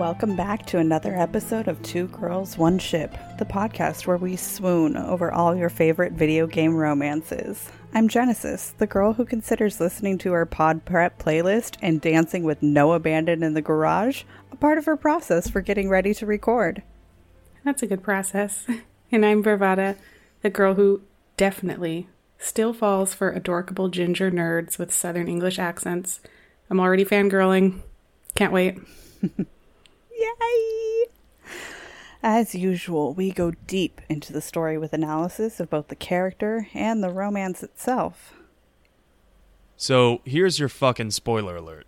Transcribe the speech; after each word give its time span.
Welcome 0.00 0.34
back 0.34 0.64
to 0.68 0.78
another 0.78 1.14
episode 1.14 1.68
of 1.68 1.82
Two 1.82 2.06
Girls, 2.06 2.56
One 2.56 2.78
Ship, 2.78 3.14
the 3.38 3.44
podcast 3.44 4.06
where 4.06 4.16
we 4.16 4.34
swoon 4.34 4.96
over 4.96 5.30
all 5.30 5.54
your 5.54 5.68
favorite 5.68 6.14
video 6.14 6.46
game 6.46 6.74
romances. 6.74 7.70
I'm 7.92 8.08
Genesis, 8.08 8.72
the 8.78 8.86
girl 8.86 9.12
who 9.12 9.26
considers 9.26 9.78
listening 9.78 10.16
to 10.20 10.32
her 10.32 10.46
pod 10.46 10.86
prep 10.86 11.22
playlist 11.22 11.76
and 11.82 12.00
dancing 12.00 12.44
with 12.44 12.62
no 12.62 12.94
abandon 12.94 13.42
in 13.42 13.52
the 13.52 13.60
garage 13.60 14.22
a 14.50 14.56
part 14.56 14.78
of 14.78 14.86
her 14.86 14.96
process 14.96 15.50
for 15.50 15.60
getting 15.60 15.90
ready 15.90 16.14
to 16.14 16.24
record. 16.24 16.82
That's 17.62 17.82
a 17.82 17.86
good 17.86 18.02
process. 18.02 18.66
And 19.12 19.26
I'm 19.26 19.44
Bravada, 19.44 19.98
the 20.40 20.48
girl 20.48 20.76
who 20.76 21.02
definitely 21.36 22.08
still 22.38 22.72
falls 22.72 23.12
for 23.12 23.30
adorable 23.30 23.88
ginger 23.88 24.30
nerds 24.30 24.78
with 24.78 24.94
southern 24.94 25.28
English 25.28 25.58
accents. 25.58 26.20
I'm 26.70 26.80
already 26.80 27.04
fangirling. 27.04 27.80
Can't 28.34 28.54
wait. 28.54 28.78
Yay! 30.20 31.06
As 32.22 32.54
usual, 32.54 33.14
we 33.14 33.32
go 33.32 33.52
deep 33.66 34.02
into 34.10 34.34
the 34.34 34.42
story 34.42 34.76
with 34.76 34.92
analysis 34.92 35.58
of 35.58 35.70
both 35.70 35.88
the 35.88 35.96
character 35.96 36.68
and 36.74 37.02
the 37.02 37.10
romance 37.10 37.62
itself. 37.62 38.34
So 39.76 40.20
here's 40.26 40.58
your 40.58 40.68
fucking 40.68 41.12
spoiler 41.12 41.56
alert. 41.56 41.86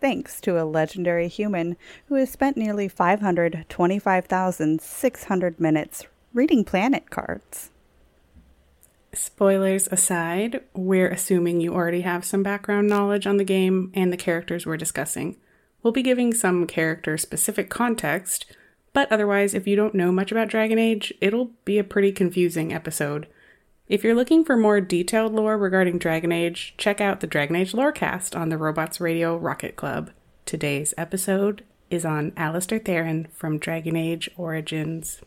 Thanks 0.00 0.40
to 0.42 0.60
a 0.60 0.64
legendary 0.64 1.26
human 1.28 1.76
who 2.06 2.14
has 2.14 2.30
spent 2.30 2.56
nearly 2.56 2.88
525,600 2.88 5.60
minutes 5.60 6.06
reading 6.32 6.64
planet 6.64 7.10
cards. 7.10 7.70
Spoilers 9.12 9.88
aside, 9.88 10.62
we're 10.74 11.10
assuming 11.10 11.60
you 11.60 11.74
already 11.74 12.00
have 12.02 12.24
some 12.24 12.42
background 12.42 12.88
knowledge 12.88 13.26
on 13.26 13.36
the 13.36 13.44
game 13.44 13.90
and 13.94 14.10
the 14.12 14.16
characters 14.16 14.64
we're 14.64 14.78
discussing. 14.78 15.36
We'll 15.82 15.92
be 15.92 16.02
giving 16.02 16.34
some 16.34 16.66
character 16.66 17.16
specific 17.16 17.70
context, 17.70 18.46
but 18.92 19.10
otherwise, 19.12 19.54
if 19.54 19.66
you 19.66 19.76
don't 19.76 19.94
know 19.94 20.10
much 20.10 20.32
about 20.32 20.48
Dragon 20.48 20.78
Age, 20.78 21.12
it'll 21.20 21.50
be 21.64 21.78
a 21.78 21.84
pretty 21.84 22.12
confusing 22.12 22.72
episode. 22.72 23.26
If 23.88 24.02
you're 24.02 24.14
looking 24.14 24.44
for 24.44 24.56
more 24.56 24.80
detailed 24.80 25.32
lore 25.32 25.56
regarding 25.56 25.98
Dragon 25.98 26.32
Age, 26.32 26.74
check 26.76 27.00
out 27.00 27.20
the 27.20 27.26
Dragon 27.28 27.54
Age 27.54 27.72
Lorecast 27.72 28.36
on 28.36 28.48
the 28.48 28.58
Robots 28.58 29.00
Radio 29.00 29.36
Rocket 29.36 29.76
Club. 29.76 30.10
Today's 30.44 30.92
episode 30.98 31.62
is 31.88 32.04
on 32.04 32.32
Alistair 32.36 32.80
Theirin 32.80 33.30
from 33.30 33.58
Dragon 33.58 33.94
Age 33.94 34.28
Origins. 34.36 35.20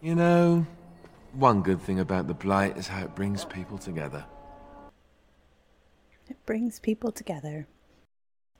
You 0.00 0.16
know, 0.16 0.66
one 1.32 1.62
good 1.62 1.80
thing 1.80 2.00
about 2.00 2.26
the 2.26 2.34
Blight 2.34 2.76
is 2.76 2.88
how 2.88 3.04
it 3.04 3.14
brings 3.14 3.44
people 3.44 3.78
together. 3.78 4.24
It 6.28 6.44
brings 6.46 6.80
people 6.80 7.12
together. 7.12 7.68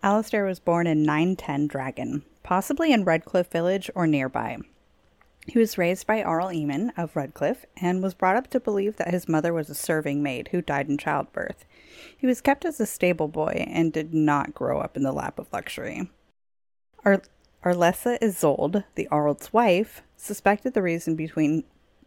Alistair 0.02 0.44
was 0.44 0.58
born 0.58 0.86
in 0.86 1.04
910 1.04 1.68
Dragon, 1.68 2.24
possibly 2.42 2.92
in 2.92 3.04
Redcliffe 3.04 3.50
Village 3.50 3.88
or 3.94 4.06
nearby. 4.06 4.58
He 5.46 5.58
was 5.58 5.78
raised 5.78 6.06
by 6.06 6.22
Arl 6.22 6.48
Eamon 6.48 6.90
of 6.96 7.14
Redcliffe 7.14 7.66
and 7.76 8.02
was 8.02 8.14
brought 8.14 8.36
up 8.36 8.48
to 8.50 8.60
believe 8.60 8.96
that 8.96 9.12
his 9.12 9.28
mother 9.28 9.52
was 9.52 9.70
a 9.70 9.74
serving 9.74 10.22
maid 10.22 10.48
who 10.50 10.62
died 10.62 10.88
in 10.88 10.98
childbirth. 10.98 11.64
He 12.16 12.26
was 12.26 12.40
kept 12.40 12.64
as 12.64 12.80
a 12.80 12.86
stable 12.86 13.28
boy 13.28 13.66
and 13.68 13.92
did 13.92 14.12
not 14.14 14.54
grow 14.54 14.80
up 14.80 14.96
in 14.96 15.02
the 15.02 15.12
lap 15.12 15.38
of 15.38 15.52
luxury. 15.52 16.10
Ar- 17.04 17.22
Arlessa 17.64 18.18
Isolde, 18.20 18.84
the 18.94 19.08
Arl's 19.08 19.52
wife, 19.52 20.02
suspected 20.16 20.74
the 20.74 20.82
reason 20.82 21.16
between 21.16 21.64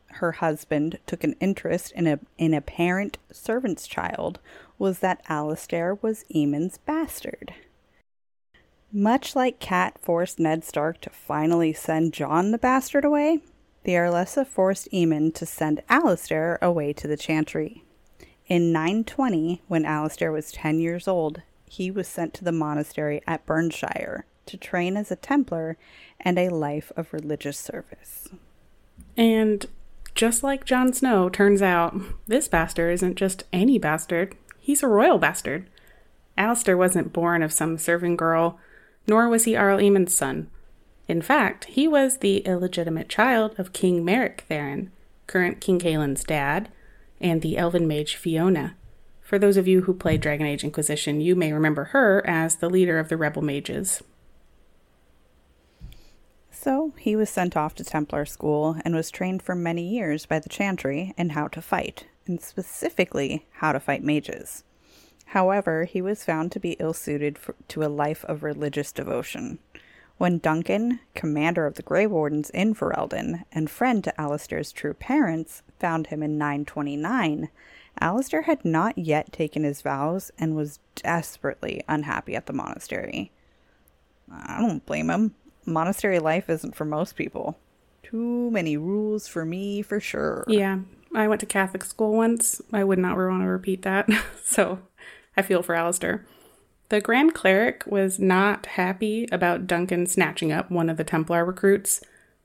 her 0.07 0.34
husband 0.34 1.00
took 1.05 1.23
an 1.23 1.35
interest 1.39 1.91
in 1.91 2.07
a 2.07 2.19
in 2.38 2.53
a 2.53 2.61
parent 2.61 3.17
servant's 3.31 3.88
child 3.88 4.39
was 4.78 5.00
that 5.00 5.22
Alistair 5.28 5.95
was 5.95 6.23
Eamon's 6.34 6.78
bastard. 6.78 7.53
Much 8.91 9.35
like 9.35 9.59
Cat 9.59 9.97
forced 10.01 10.40
Ned 10.40 10.63
Stark 10.63 11.01
to 11.01 11.09
finally 11.09 11.73
send 11.73 12.13
Jon 12.13 12.51
the 12.51 12.57
bastard 12.57 13.03
away, 13.03 13.40
the 13.84 13.91
Arlessa 13.94 14.47
forced 14.47 14.90
Eamon 14.91 15.34
to 15.35 15.46
send 15.46 15.84
Alistair 15.90 16.57
away 16.62 16.94
to 16.94 17.07
the 17.07 17.18
Chantry. 17.18 17.84
In 18.47 18.72
920, 18.72 19.63
when 19.68 19.85
Alistair 19.85 20.31
was 20.31 20.51
10 20.51 20.79
years 20.79 21.07
old, 21.07 21.41
he 21.69 21.91
was 21.91 22.07
sent 22.07 22.34
to 22.35 22.44
the 22.44 22.51
monastery 22.51 23.22
at 23.28 23.46
Burnshire 23.46 24.25
to 24.46 24.57
train 24.57 24.96
as 24.96 25.12
a 25.12 25.16
Templar 25.16 25.78
and 26.19 26.38
a 26.38 26.50
life 26.50 26.91
of 26.96 27.12
religious 27.12 27.59
service. 27.59 28.29
And 29.17 29.66
just 30.13 30.44
like 30.44 30.63
Jon 30.63 30.94
Snow, 30.94 31.28
turns 31.28 31.62
out 31.62 32.00
this 32.28 32.47
bastard 32.47 32.94
isn't 32.94 33.16
just 33.16 33.44
any 33.52 33.78
bastard, 33.78 34.35
he's 34.59 34.84
a 34.84 34.88
royal 34.88 35.17
bastard. 35.17 35.69
Alistair 36.38 36.78
wasn't 36.78 37.13
born 37.13 37.41
of 37.44 37.52
some 37.52 37.78
serving 37.78 38.16
girl, 38.16 38.59
nor 39.07 39.29
was 39.29 39.45
he 39.45 39.55
Arl 39.55 39.79
Eamon's 39.79 40.16
son. 40.16 40.49
In 41.07 41.21
fact, 41.21 41.66
he 41.66 41.88
was 41.88 42.17
the 42.17 42.38
illegitimate 42.39 43.09
child 43.09 43.55
of 43.59 43.73
King 43.73 44.03
Maric 44.03 44.41
Theirin, 44.49 44.89
current 45.27 45.61
King 45.61 45.79
Cailan's 45.79 46.23
dad, 46.23 46.69
and 47.21 47.41
the 47.41 47.57
elven 47.57 47.88
mage 47.88 48.16
Fiona. 48.16 48.75
For 49.21 49.39
those 49.39 49.57
of 49.57 49.67
you 49.67 49.83
who 49.83 49.93
played 49.93 50.21
Dragon 50.21 50.45
Age 50.45 50.63
Inquisition, 50.63 51.21
you 51.21 51.35
may 51.35 51.51
remember 51.53 51.85
her 51.85 52.23
as 52.27 52.57
the 52.57 52.69
leader 52.69 52.99
of 52.99 53.09
the 53.09 53.17
rebel 53.17 53.41
mages. 53.41 54.03
So 56.51 56.93
he 56.97 57.16
was 57.16 57.29
sent 57.29 57.55
off 57.55 57.75
to 57.75 57.83
Templar 57.83 58.25
school 58.25 58.77
and 58.83 58.95
was 58.95 59.11
trained 59.11 59.43
for 59.43 59.55
many 59.55 59.87
years 59.87 60.25
by 60.25 60.40
the 60.40 60.49
Chantry 60.49 61.13
in 61.17 61.31
how 61.31 61.47
to 61.49 61.61
fight, 61.61 62.07
and 62.25 62.41
specifically 62.41 63.46
how 63.53 63.72
to 63.72 63.79
fight 63.79 64.03
mages. 64.03 64.63
However, 65.25 65.85
he 65.85 66.01
was 66.01 66.23
found 66.23 66.51
to 66.51 66.59
be 66.59 66.77
ill 66.79 66.93
suited 66.93 67.37
to 67.67 67.83
a 67.83 67.87
life 67.87 68.23
of 68.25 68.43
religious 68.43 68.91
devotion. 68.91 69.59
When 70.17 70.37
Duncan, 70.37 71.01
commander 71.13 71.66
of 71.66 71.75
the 71.75 71.83
Grey 71.83 72.07
Wardens 72.07 72.49
in 72.51 72.73
Ferelden 72.73 73.43
and 73.51 73.69
friend 73.69 74.03
to 74.03 74.22
Alistair's 74.22 74.72
true 74.72 74.93
parents, 74.93 75.61
found 75.77 76.07
him 76.07 76.23
in 76.23 76.37
929, 76.37 77.49
Alistair 77.99 78.43
had 78.43 78.63
not 78.63 78.97
yet 78.97 79.33
taken 79.33 79.63
his 79.63 79.81
vows 79.81 80.31
and 80.37 80.55
was 80.55 80.79
desperately 80.95 81.81
unhappy 81.87 82.35
at 82.35 82.45
the 82.45 82.53
monastery. 82.53 83.31
I 84.31 84.59
don't 84.61 84.85
blame 84.85 85.09
him. 85.09 85.35
Monastery 85.66 86.19
life 86.19 86.49
isn't 86.49 86.75
for 86.75 86.85
most 86.85 87.16
people. 87.16 87.57
Too 88.03 88.51
many 88.51 88.78
rules 88.78 89.28
for 89.28 89.45
me, 89.45 89.81
for 89.81 89.99
sure. 89.99 90.45
Yeah, 90.47 90.79
I 91.13 91.28
went 91.28 91.39
to 91.41 91.45
Catholic 91.45 91.83
school 91.83 92.13
once. 92.13 92.61
I 92.71 92.83
would 92.83 92.99
not 92.99 93.17
want 93.17 93.41
to 93.41 93.47
repeat 93.47 93.81
that. 93.81 94.09
so 94.45 94.79
I 95.37 95.41
feel 95.41 95.61
for 95.61 95.76
Alistair. 95.76 96.26
The 96.90 97.02
Grand 97.02 97.34
Cleric 97.34 97.84
was 97.87 98.20
not 98.20 98.67
happy 98.67 99.28
about 99.32 99.67
Duncan 99.67 100.05
snatching 100.05 100.52
up 100.52 100.70
one 100.70 100.90
of 100.90 100.97
the 100.97 101.03
Templar 101.03 101.43
recruits, 101.43 102.02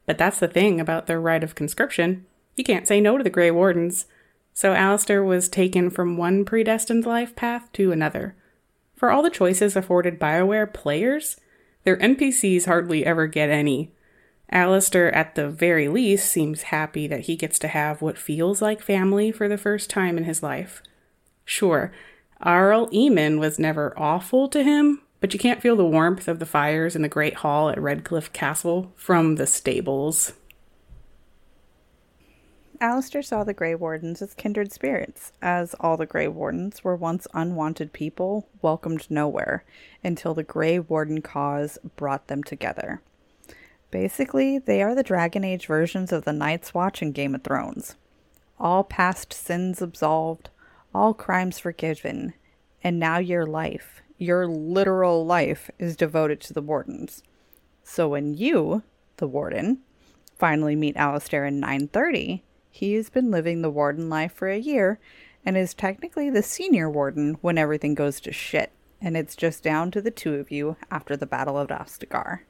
But 0.07 0.19
that's 0.19 0.41
the 0.41 0.49
thing 0.49 0.81
about 0.81 1.07
their 1.07 1.21
right 1.21 1.45
of 1.45 1.55
conscription. 1.55 2.27
You 2.57 2.65
can't 2.65 2.89
say 2.89 3.01
no 3.01 3.17
to 3.17 3.23
the 3.23 3.31
Grey 3.31 3.51
Wardens. 3.51 4.07
So 4.53 4.73
Alistair 4.73 5.23
was 5.23 5.49
taken 5.49 5.89
from 5.91 6.17
one 6.17 6.45
predestined 6.45 7.07
life 7.07 7.37
path 7.37 7.69
to 7.75 7.93
another. 7.93 8.35
For 8.97 9.11
all 9.11 9.23
the 9.23 9.31
choices 9.31 9.77
afforded 9.77 10.19
BioWare 10.19 10.73
players, 10.73 11.37
their 11.85 11.97
NPCs 11.97 12.67
hardly 12.67 13.07
ever 13.07 13.27
get 13.27 13.51
any. 13.51 13.93
Alistair, 14.51 15.15
at 15.15 15.37
the 15.37 15.49
very 15.49 15.87
least, 15.87 16.31
seems 16.31 16.63
happy 16.65 17.07
that 17.07 17.21
he 17.21 17.37
gets 17.37 17.59
to 17.61 17.69
have 17.69 18.03
what 18.03 18.19
feels 18.19 18.61
like 18.61 18.83
family 18.83 19.31
for 19.31 19.49
the 19.49 19.57
first 19.57 19.89
time 19.89 20.19
in 20.19 20.25
his 20.25 20.43
life. 20.43 20.83
Sure, 21.45 21.93
Arl 22.43 22.89
Eamon 22.89 23.39
was 23.39 23.59
never 23.59 23.93
awful 23.99 24.49
to 24.49 24.63
him, 24.63 25.03
but 25.21 25.35
you 25.35 25.39
can't 25.39 25.61
feel 25.61 25.77
the 25.77 25.85
warmth 25.85 26.27
of 26.27 26.39
the 26.39 26.47
fires 26.47 26.97
in 26.97 27.03
the 27.03 27.09
Great 27.09 27.35
Hall 27.35 27.69
at 27.69 27.81
Redcliffe 27.81 28.33
Castle 28.33 28.93
from 28.97 29.35
the 29.37 29.47
stables. 29.47 30.33
Alistair 32.81 33.21
saw 33.21 33.45
the 33.45 33.53
Grey 33.53 33.75
Wardens 33.75 34.23
as 34.23 34.33
kindred 34.33 34.73
spirits, 34.73 35.33
as 35.43 35.75
all 35.81 35.99
the 35.99 36.07
Grey 36.07 36.29
Wardens 36.29 36.83
were 36.83 36.97
once 36.97 37.27
unwanted 37.35 37.93
people 37.93 38.49
welcomed 38.63 39.07
nowhere 39.11 39.65
until 40.03 40.33
the 40.33 40.43
Grey 40.43 40.79
Warden 40.79 41.21
cause 41.21 41.79
brought 41.97 42.29
them 42.29 42.43
together. 42.43 43.03
Basically, 43.91 44.59
they 44.59 44.83
are 44.83 44.95
the 44.95 45.03
Dragon 45.03 45.45
Age 45.45 45.67
versions 45.67 46.11
of 46.11 46.25
the 46.25 46.33
Night's 46.33 46.73
Watch 46.73 47.03
in 47.03 47.13
Game 47.13 47.35
of 47.35 47.43
Thrones. 47.43 47.97
All 48.59 48.83
past 48.83 49.35
sins 49.35 49.83
absolved, 49.83 50.49
all 50.95 51.15
crimes 51.15 51.59
forgiven, 51.59 52.35
and 52.83 52.99
now 52.99 53.19
your 53.19 53.47
life, 53.47 54.03
your 54.19 54.47
literal 54.47 55.25
life, 55.25 55.71
is 55.79 55.97
devoted 55.97 56.41
to 56.41 56.53
the 56.53 56.63
Wardens. 56.63 57.23
So 57.83 58.09
when 58.09 58.35
you, 58.35 58.83
the 59.17 59.27
Warden, 59.27 59.79
finally 60.39 60.77
meet 60.77 60.97
Alistair 60.97 61.45
in 61.45 61.61
930, 61.61 62.43
he 62.71 62.95
has 62.95 63.11
been 63.11 63.31
living 63.31 63.63
the 63.63 63.71
Warden 63.71 64.09
life 64.09 64.33
for 64.33 64.49
a 64.49 64.59
year 64.59 64.99
and 65.45 65.57
is 65.57 65.75
technically 65.75 66.31
the 66.31 66.43
senior 66.43 66.89
Warden 66.91 67.37
when 67.41 67.59
everything 67.59 67.95
goes 67.95 68.21
to 68.21 68.33
shit, 68.33 68.73
and 69.01 69.17
it's 69.17 69.35
just 69.35 69.63
down 69.63 69.91
to 69.91 70.03
the 70.03 70.11
two 70.11 70.35
of 70.35 70.51
you 70.51 70.77
after 70.91 71.17
the 71.17 71.27
Battle 71.27 71.59
of 71.59 71.69
Ostagar. 71.69 72.41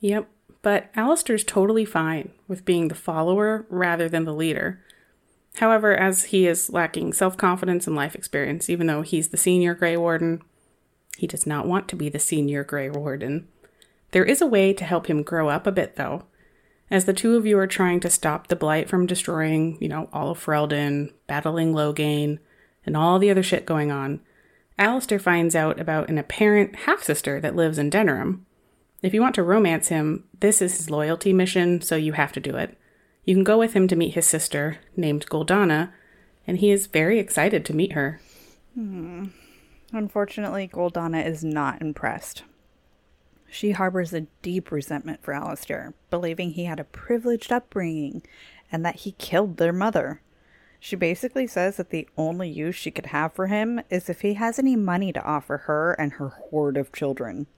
Yep, 0.00 0.28
but 0.62 0.90
Alistair's 0.94 1.44
totally 1.44 1.84
fine 1.84 2.32
with 2.48 2.64
being 2.64 2.88
the 2.88 2.94
follower 2.94 3.66
rather 3.68 4.08
than 4.08 4.24
the 4.24 4.34
leader. 4.34 4.82
However, 5.56 5.96
as 5.96 6.24
he 6.24 6.46
is 6.46 6.70
lacking 6.70 7.12
self 7.14 7.36
confidence 7.36 7.86
and 7.86 7.96
life 7.96 8.14
experience, 8.14 8.68
even 8.68 8.86
though 8.86 9.02
he's 9.02 9.28
the 9.28 9.36
senior 9.36 9.74
Grey 9.74 9.96
Warden, 9.96 10.42
he 11.16 11.26
does 11.26 11.46
not 11.46 11.66
want 11.66 11.88
to 11.88 11.96
be 11.96 12.08
the 12.08 12.18
senior 12.18 12.62
Grey 12.62 12.90
Warden. 12.90 13.48
There 14.10 14.24
is 14.24 14.42
a 14.42 14.46
way 14.46 14.72
to 14.74 14.84
help 14.84 15.06
him 15.06 15.22
grow 15.22 15.48
up 15.48 15.66
a 15.66 15.72
bit, 15.72 15.96
though. 15.96 16.24
As 16.90 17.06
the 17.06 17.14
two 17.14 17.36
of 17.36 17.46
you 17.46 17.58
are 17.58 17.66
trying 17.66 18.00
to 18.00 18.10
stop 18.10 18.46
the 18.46 18.56
Blight 18.56 18.88
from 18.88 19.06
destroying, 19.06 19.78
you 19.80 19.88
know, 19.88 20.08
all 20.12 20.30
of 20.30 20.44
Ferelden, 20.44 21.12
battling 21.26 21.72
Loghain, 21.72 22.38
and 22.84 22.96
all 22.96 23.18
the 23.18 23.30
other 23.30 23.42
shit 23.42 23.66
going 23.66 23.90
on, 23.90 24.20
Alistair 24.78 25.18
finds 25.18 25.56
out 25.56 25.80
about 25.80 26.08
an 26.08 26.18
apparent 26.18 26.76
half 26.76 27.02
sister 27.02 27.40
that 27.40 27.56
lives 27.56 27.78
in 27.78 27.90
Denerim. 27.90 28.40
If 29.02 29.14
you 29.14 29.20
want 29.20 29.34
to 29.36 29.42
romance 29.42 29.88
him, 29.88 30.24
this 30.38 30.60
is 30.60 30.76
his 30.76 30.90
loyalty 30.90 31.32
mission, 31.32 31.80
so 31.80 31.96
you 31.96 32.12
have 32.12 32.32
to 32.32 32.40
do 32.40 32.56
it. 32.56 32.78
You 33.26 33.34
can 33.34 33.44
go 33.44 33.58
with 33.58 33.72
him 33.72 33.88
to 33.88 33.96
meet 33.96 34.14
his 34.14 34.26
sister, 34.26 34.78
named 34.96 35.26
Goldanna, 35.26 35.92
and 36.46 36.58
he 36.58 36.70
is 36.70 36.86
very 36.86 37.18
excited 37.18 37.64
to 37.64 37.74
meet 37.74 37.92
her. 37.92 38.20
Hmm. 38.74 39.26
Unfortunately, 39.92 40.68
Goldanna 40.68 41.26
is 41.26 41.42
not 41.42 41.82
impressed. 41.82 42.44
She 43.50 43.72
harbors 43.72 44.12
a 44.12 44.28
deep 44.42 44.70
resentment 44.70 45.24
for 45.24 45.34
Alistair, 45.34 45.94
believing 46.08 46.50
he 46.50 46.66
had 46.66 46.78
a 46.78 46.84
privileged 46.84 47.50
upbringing 47.50 48.22
and 48.70 48.84
that 48.84 49.00
he 49.00 49.12
killed 49.12 49.56
their 49.56 49.72
mother. 49.72 50.22
She 50.78 50.94
basically 50.94 51.48
says 51.48 51.78
that 51.78 51.90
the 51.90 52.08
only 52.16 52.48
use 52.48 52.76
she 52.76 52.92
could 52.92 53.06
have 53.06 53.32
for 53.32 53.48
him 53.48 53.80
is 53.90 54.08
if 54.08 54.20
he 54.20 54.34
has 54.34 54.58
any 54.58 54.76
money 54.76 55.12
to 55.12 55.24
offer 55.24 55.58
her 55.58 55.94
and 55.94 56.12
her 56.12 56.28
horde 56.28 56.76
of 56.76 56.92
children. 56.92 57.48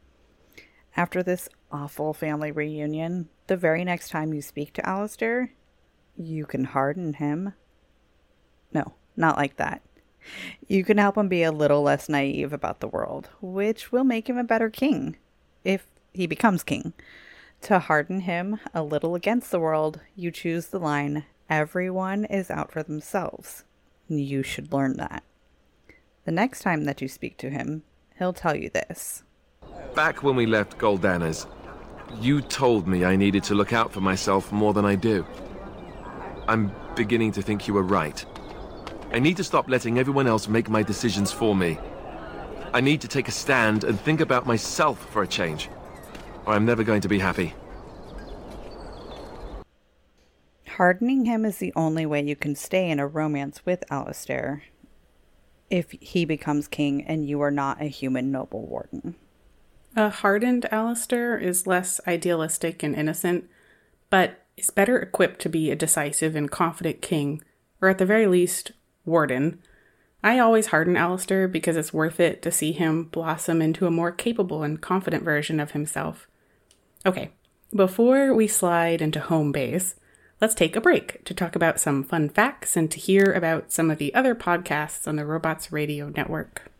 After 0.97 1.23
this 1.23 1.49
awful 1.71 2.15
family 2.15 2.53
reunion, 2.53 3.29
the 3.49 3.57
very 3.57 3.85
next 3.85 4.09
time 4.09 4.33
you 4.33 4.41
speak 4.41 4.73
to 4.75 4.89
Alistair, 4.89 5.51
you 6.19 6.45
can 6.45 6.65
harden 6.65 7.15
him. 7.15 7.55
No, 8.73 8.95
not 9.17 9.37
like 9.37 9.57
that. 9.57 9.83
You 10.67 10.85
can 10.85 10.99
help 10.99 11.17
him 11.17 11.29
be 11.29 11.43
a 11.43 11.53
little 11.53 11.83
less 11.83 12.09
naive 12.09 12.53
about 12.53 12.81
the 12.81 12.89
world, 12.89 13.31
which 13.41 13.93
will 13.93 14.05
make 14.05 14.29
him 14.29 14.37
a 14.37 14.45
better 14.45 14.69
king, 14.69 15.17
if 15.65 15.87
he 16.13 16.27
becomes 16.27 16.63
king. 16.63 16.93
To 17.63 17.79
harden 17.79 18.21
him 18.21 18.61
a 18.75 18.83
little 18.83 19.15
against 19.15 19.51
the 19.51 19.61
world, 19.61 20.01
you 20.15 20.31
choose 20.31 20.67
the 20.67 20.79
line 20.79 21.25
everyone 21.49 22.25
is 22.27 22.51
out 22.51 22.71
for 22.71 22.83
themselves. 22.83 23.65
You 24.09 24.43
should 24.43 24.73
learn 24.73 24.97
that. 24.99 25.23
The 26.25 26.33
next 26.33 26.61
time 26.61 26.85
that 26.85 27.01
you 27.01 27.09
speak 27.09 27.39
to 27.39 27.51
him, 27.51 27.85
he'll 28.19 28.33
tell 28.33 28.55
you 28.55 28.69
this. 28.71 29.23
Back 29.95 30.23
when 30.23 30.37
we 30.37 30.47
left 30.47 30.79
Goldanna's, 30.79 31.47
you 32.21 32.43
told 32.43 32.87
me 32.87 33.05
I 33.05 33.17
needed 33.17 33.45
to 33.45 33.55
look 33.55 33.73
out 33.73 33.93
for 33.93 34.01
myself 34.01 34.53
more 34.53 34.75
than 34.75 34.85
I 34.85 34.95
do. 34.95 35.27
I'm 36.49 36.73
beginning 36.97 37.33
to 37.33 37.43
think 37.43 37.69
you 37.69 37.75
were 37.75 37.83
right. 37.83 38.25
I 39.13 39.19
need 39.19 39.37
to 39.37 39.45
stop 39.45 39.69
letting 39.69 39.99
everyone 39.99 40.27
else 40.27 40.49
make 40.49 40.71
my 40.71 40.83
decisions 40.83 41.31
for 41.31 41.55
me. 41.55 41.79
I 42.73 42.81
need 42.81 43.03
to 43.03 43.09
take 43.09 43.29
a 43.29 43.33
stand 43.33 43.85
and 43.85 44.01
think 44.01 44.23
about 44.23 44.47
myself 44.47 45.11
for 45.11 45.23
a 45.23 45.27
change, 45.27 45.69
or 46.47 46.55
I'm 46.55 46.65
never 46.65 46.85
going 46.85 47.03
to 47.03 47.09
be 47.09 47.19
happy. 47.19 47.53
Hardening 50.67 51.27
him 51.27 51.45
is 51.45 51.59
the 51.59 51.73
only 51.77 52.07
way 52.07 52.25
you 52.25 52.35
can 52.35 52.55
stay 52.55 52.91
in 52.91 52.99
a 52.99 53.07
romance 53.07 53.67
with 53.67 53.85
Alistair 53.91 54.63
if 55.69 55.91
he 56.01 56.25
becomes 56.25 56.67
king 56.67 57.05
and 57.05 57.29
you 57.29 57.43
are 57.43 57.51
not 57.51 57.83
a 57.83 57.87
human 57.87 58.33
noble 58.33 58.67
warden. 58.67 59.17
A 59.97 60.09
hardened 60.09 60.67
Alistair 60.73 61.37
is 61.37 61.67
less 61.67 62.01
idealistic 62.07 62.83
and 62.83 62.95
innocent, 62.95 63.51
but 64.09 64.47
is 64.59 64.71
better 64.71 64.99
equipped 64.99 65.41
to 65.41 65.49
be 65.49 65.71
a 65.71 65.77
decisive 65.77 66.35
and 66.37 66.51
confident 66.51 67.03
king, 67.03 67.43
or 67.81 67.89
at 67.89 67.99
the 67.99 68.07
very 68.07 68.27
least, 68.27 68.73
warden. 69.05 69.61
I 70.23 70.39
always 70.39 70.69
harden 70.69 70.97
Alistair 70.97 71.47
because 71.47 71.77
it's 71.77 71.93
worth 71.93 72.19
it 72.19 72.43
to 72.43 72.51
see 72.51 72.73
him 72.73 73.05
blossom 73.05 73.63
into 73.63 73.87
a 73.87 73.91
more 73.91 74.11
capable 74.11 74.63
and 74.63 74.81
confident 74.81 75.23
version 75.23 75.61
of 75.61 75.71
himself. 75.71 76.27
Okay, 77.07 77.31
before 77.75 78.35
we 78.35 78.47
slide 78.49 79.01
into 79.01 79.21
home 79.21 79.53
base, 79.53 79.95
let's 80.41 80.55
take 80.55 80.75
a 80.75 80.81
break 80.81 81.25
to 81.25 81.35
talk 81.35 81.55
about 81.55 81.79
some 81.79 82.03
fun 82.03 82.29
facts 82.29 82.77
and 82.77 82.91
to 82.91 82.99
hear 82.99 83.33
about 83.33 83.71
some 83.71 83.91
of 83.91 83.99
the 83.99 84.15
other 84.15 84.35
podcasts 84.35 85.07
on 85.07 85.17
the 85.17 85.25
Robots 85.25 85.71
Radio 85.71 86.09
Network. 86.09 86.71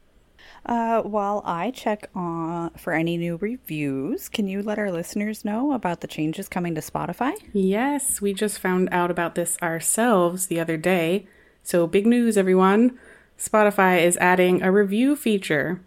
Uh, 0.69 1.01
while 1.01 1.41
I 1.47 1.71
check 1.71 2.11
on 2.15 2.71
for 2.77 2.93
any 2.93 3.17
new 3.17 3.37
reviews, 3.37 4.29
can 4.29 4.47
you 4.47 4.63
let 4.63 4.79
our 4.79 4.93
listeners 4.93 5.43
know 5.43 5.73
about 5.73 6.03
the 6.03 6.07
changes 6.07 6.47
coming 6.47 6.75
to 6.75 6.83
Spotify? 6.83 7.33
Yes, 7.55 8.21
we 8.21 8.35
just 8.35 8.59
found 8.59 8.91
out 8.93 9.11
about 9.11 9.35
this 9.35 9.57
ourselves 9.63 10.47
the 10.47 10.61
other 10.61 10.77
day. 10.77 11.27
So, 11.63 11.87
big 11.87 12.07
news, 12.07 12.37
everyone. 12.37 12.99
Spotify 13.39 14.03
is 14.03 14.19
adding 14.19 14.63
a 14.63 14.71
review 14.71 15.17
feature. 15.17 15.81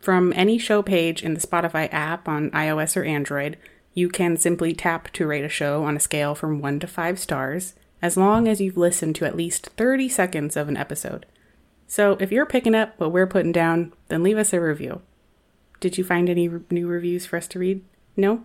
From 0.00 0.32
any 0.34 0.58
show 0.58 0.82
page 0.82 1.22
in 1.22 1.34
the 1.34 1.40
Spotify 1.40 1.88
app 1.92 2.28
on 2.28 2.50
iOS 2.50 2.96
or 2.96 3.04
Android, 3.04 3.56
you 3.94 4.08
can 4.08 4.36
simply 4.36 4.74
tap 4.74 5.12
to 5.12 5.26
rate 5.28 5.44
a 5.44 5.48
show 5.48 5.84
on 5.84 5.96
a 5.96 6.00
scale 6.00 6.34
from 6.34 6.60
1 6.60 6.80
to 6.80 6.88
5 6.88 7.20
stars, 7.20 7.74
as 8.02 8.16
long 8.16 8.48
as 8.48 8.60
you've 8.60 8.76
listened 8.76 9.14
to 9.14 9.24
at 9.24 9.36
least 9.36 9.68
30 9.76 10.08
seconds 10.08 10.56
of 10.56 10.68
an 10.68 10.76
episode. 10.76 11.24
So 11.94 12.16
if 12.18 12.32
you're 12.32 12.44
picking 12.44 12.74
up 12.74 12.98
what 12.98 13.12
we're 13.12 13.28
putting 13.28 13.52
down, 13.52 13.92
then 14.08 14.24
leave 14.24 14.36
us 14.36 14.52
a 14.52 14.60
review. 14.60 15.00
Did 15.78 15.96
you 15.96 16.02
find 16.02 16.28
any 16.28 16.48
re- 16.48 16.60
new 16.68 16.88
reviews 16.88 17.24
for 17.24 17.36
us 17.36 17.46
to 17.46 17.60
read? 17.60 17.84
No? 18.16 18.42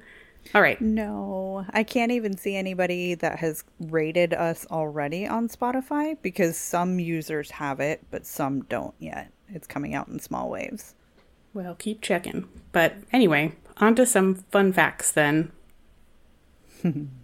All 0.53 0.61
right. 0.61 0.79
No, 0.79 1.65
I 1.71 1.81
can't 1.81 2.11
even 2.11 2.37
see 2.37 2.55
anybody 2.55 3.15
that 3.15 3.39
has 3.39 3.63
rated 3.79 4.35
us 4.35 4.67
already 4.69 5.25
on 5.25 5.49
Spotify 5.49 6.15
because 6.21 6.57
some 6.57 6.99
users 6.99 7.49
have 7.49 7.79
it, 7.79 8.05
but 8.11 8.23
some 8.27 8.65
don't 8.65 8.93
yet. 8.99 9.31
It's 9.47 9.65
coming 9.65 9.95
out 9.95 10.09
in 10.09 10.19
small 10.19 10.47
waves. 10.51 10.93
Well, 11.51 11.73
keep 11.73 12.03
checking. 12.03 12.47
But 12.71 12.97
anyway, 13.11 13.53
on 13.77 13.95
to 13.95 14.05
some 14.05 14.35
fun 14.51 14.73
facts 14.73 15.11
then. 15.11 15.51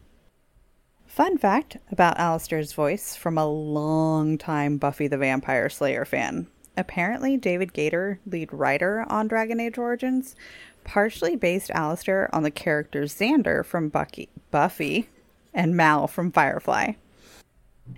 Fun 1.16 1.38
fact 1.38 1.78
about 1.94 2.20
Alistair's 2.20 2.74
voice 2.74 3.16
from 3.16 3.38
a 3.38 3.48
long-time 3.48 4.76
Buffy 4.76 5.08
the 5.08 5.18
Vampire 5.18 5.70
Slayer 5.70 6.04
fan. 6.04 6.48
Apparently, 6.76 7.38
David 7.38 7.74
Gaider, 7.74 8.18
lead 8.26 8.52
writer 8.52 9.06
on 9.08 9.30
Dragon 9.30 9.62
Age 9.62 9.78
Origins, 9.78 10.36
partially 10.84 11.38
based 11.38 11.72
Alistair 11.72 12.30
on 12.34 12.44
the 12.44 12.52
characters 12.52 13.16
Xander 13.16 13.64
from 13.64 13.88
Bucky, 13.88 14.28
Buffy 14.52 15.08
and 15.54 15.78
Mal 15.78 16.08
from 16.08 16.34
Firefly. 16.34 16.96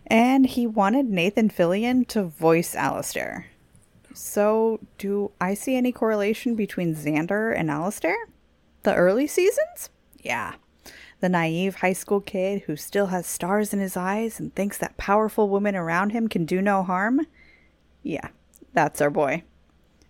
And 0.06 0.46
he 0.46 0.68
wanted 0.68 1.08
Nathan 1.08 1.50
Fillion 1.50 2.08
to 2.10 2.22
voice 2.22 2.76
Alistair. 2.76 3.48
So, 4.14 4.80
do 5.00 5.32
I 5.42 5.56
see 5.56 5.76
any 5.76 5.92
correlation 5.92 6.54
between 6.54 6.94
Xander 6.94 7.52
and 7.58 7.72
Alistair? 7.72 8.28
The 8.84 8.94
early 8.94 9.26
seasons? 9.26 9.90
Yeah. 10.20 10.54
The 11.20 11.30
naive 11.30 11.76
high 11.76 11.94
school 11.94 12.22
kid 12.22 12.64
who 12.64 12.76
still 12.76 13.08
has 13.08 13.26
stars 13.26 13.74
in 13.74 13.80
his 13.80 13.98
eyes 13.98 14.40
and 14.40 14.54
thinks 14.54 14.78
that 14.78 14.98
powerful 14.98 15.50
women 15.50 15.76
around 15.76 16.12
him 16.12 16.28
can 16.28 16.46
do 16.46 16.62
no 16.62 16.84
harm? 16.84 17.26
Yeah, 18.04 18.30
that's 18.74 19.02
our 19.02 19.10
boy. 19.10 19.44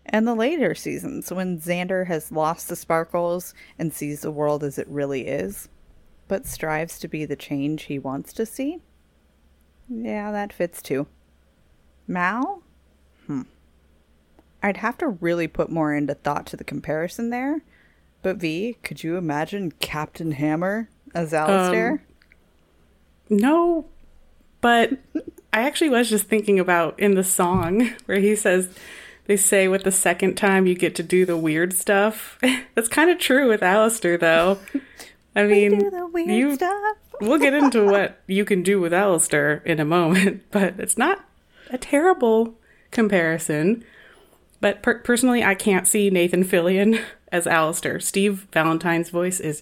And 0.05 0.27
the 0.27 0.35
later 0.35 0.75
seasons, 0.75 1.31
when 1.31 1.59
Xander 1.59 2.07
has 2.07 2.31
lost 2.31 2.67
the 2.67 2.75
sparkles 2.75 3.53
and 3.79 3.93
sees 3.93 4.21
the 4.21 4.31
world 4.31 4.63
as 4.63 4.77
it 4.77 4.87
really 4.87 5.27
is, 5.27 5.69
but 6.27 6.45
strives 6.45 6.99
to 6.99 7.07
be 7.07 7.25
the 7.25 7.35
change 7.35 7.83
he 7.83 7.99
wants 7.99 8.33
to 8.33 8.45
see? 8.45 8.81
Yeah, 9.89 10.31
that 10.31 10.53
fits 10.53 10.81
too. 10.81 11.07
Mal? 12.05 12.61
Hmm. 13.27 13.43
I'd 14.61 14.77
have 14.77 14.97
to 14.99 15.07
really 15.07 15.47
put 15.47 15.69
more 15.69 15.93
into 15.93 16.15
thought 16.15 16.45
to 16.47 16.57
the 16.57 16.63
comparison 16.63 17.29
there. 17.29 17.61
But 18.21 18.37
V, 18.37 18.77
could 18.83 19.03
you 19.03 19.15
imagine 19.15 19.71
Captain 19.79 20.31
Hammer 20.31 20.89
as 21.17 21.33
Alistair? 21.33 21.91
Um, 21.91 21.99
no, 23.29 23.85
but 24.61 24.91
I 25.51 25.63
actually 25.63 25.89
was 25.89 26.09
just 26.09 26.27
thinking 26.27 26.59
about 26.59 26.99
in 26.99 27.15
the 27.15 27.23
song 27.23 27.89
where 28.05 28.19
he 28.19 28.35
says, 28.35 28.69
they 29.25 29.37
say 29.37 29.67
with 29.67 29.83
the 29.83 29.91
second 29.91 30.35
time 30.35 30.67
you 30.67 30.75
get 30.75 30.95
to 30.95 31.03
do 31.03 31.25
the 31.25 31.37
weird 31.37 31.73
stuff. 31.73 32.39
That's 32.75 32.87
kind 32.87 33.09
of 33.09 33.19
true 33.19 33.49
with 33.49 33.61
Alistair, 33.61 34.17
though. 34.17 34.59
I 35.35 35.43
mean, 35.47 35.91
you, 36.29 36.55
stuff. 36.55 36.97
we'll 37.19 37.39
get 37.39 37.53
into 37.53 37.83
what 37.85 38.21
you 38.27 38.45
can 38.45 38.63
do 38.63 38.79
with 38.79 38.93
Alistair 38.93 39.61
in 39.65 39.79
a 39.79 39.85
moment, 39.85 40.43
but 40.51 40.79
it's 40.79 40.97
not 40.97 41.25
a 41.69 41.77
terrible 41.77 42.55
comparison. 42.91 43.83
But 44.61 44.81
per- 44.81 44.99
personally, 44.99 45.43
I 45.43 45.55
can't 45.55 45.87
see 45.87 46.09
Nathan 46.09 46.43
Fillion 46.43 47.03
as 47.31 47.45
Alistair. 47.45 47.99
Steve 47.99 48.47
Valentine's 48.53 49.09
voice 49.09 49.39
is 49.39 49.61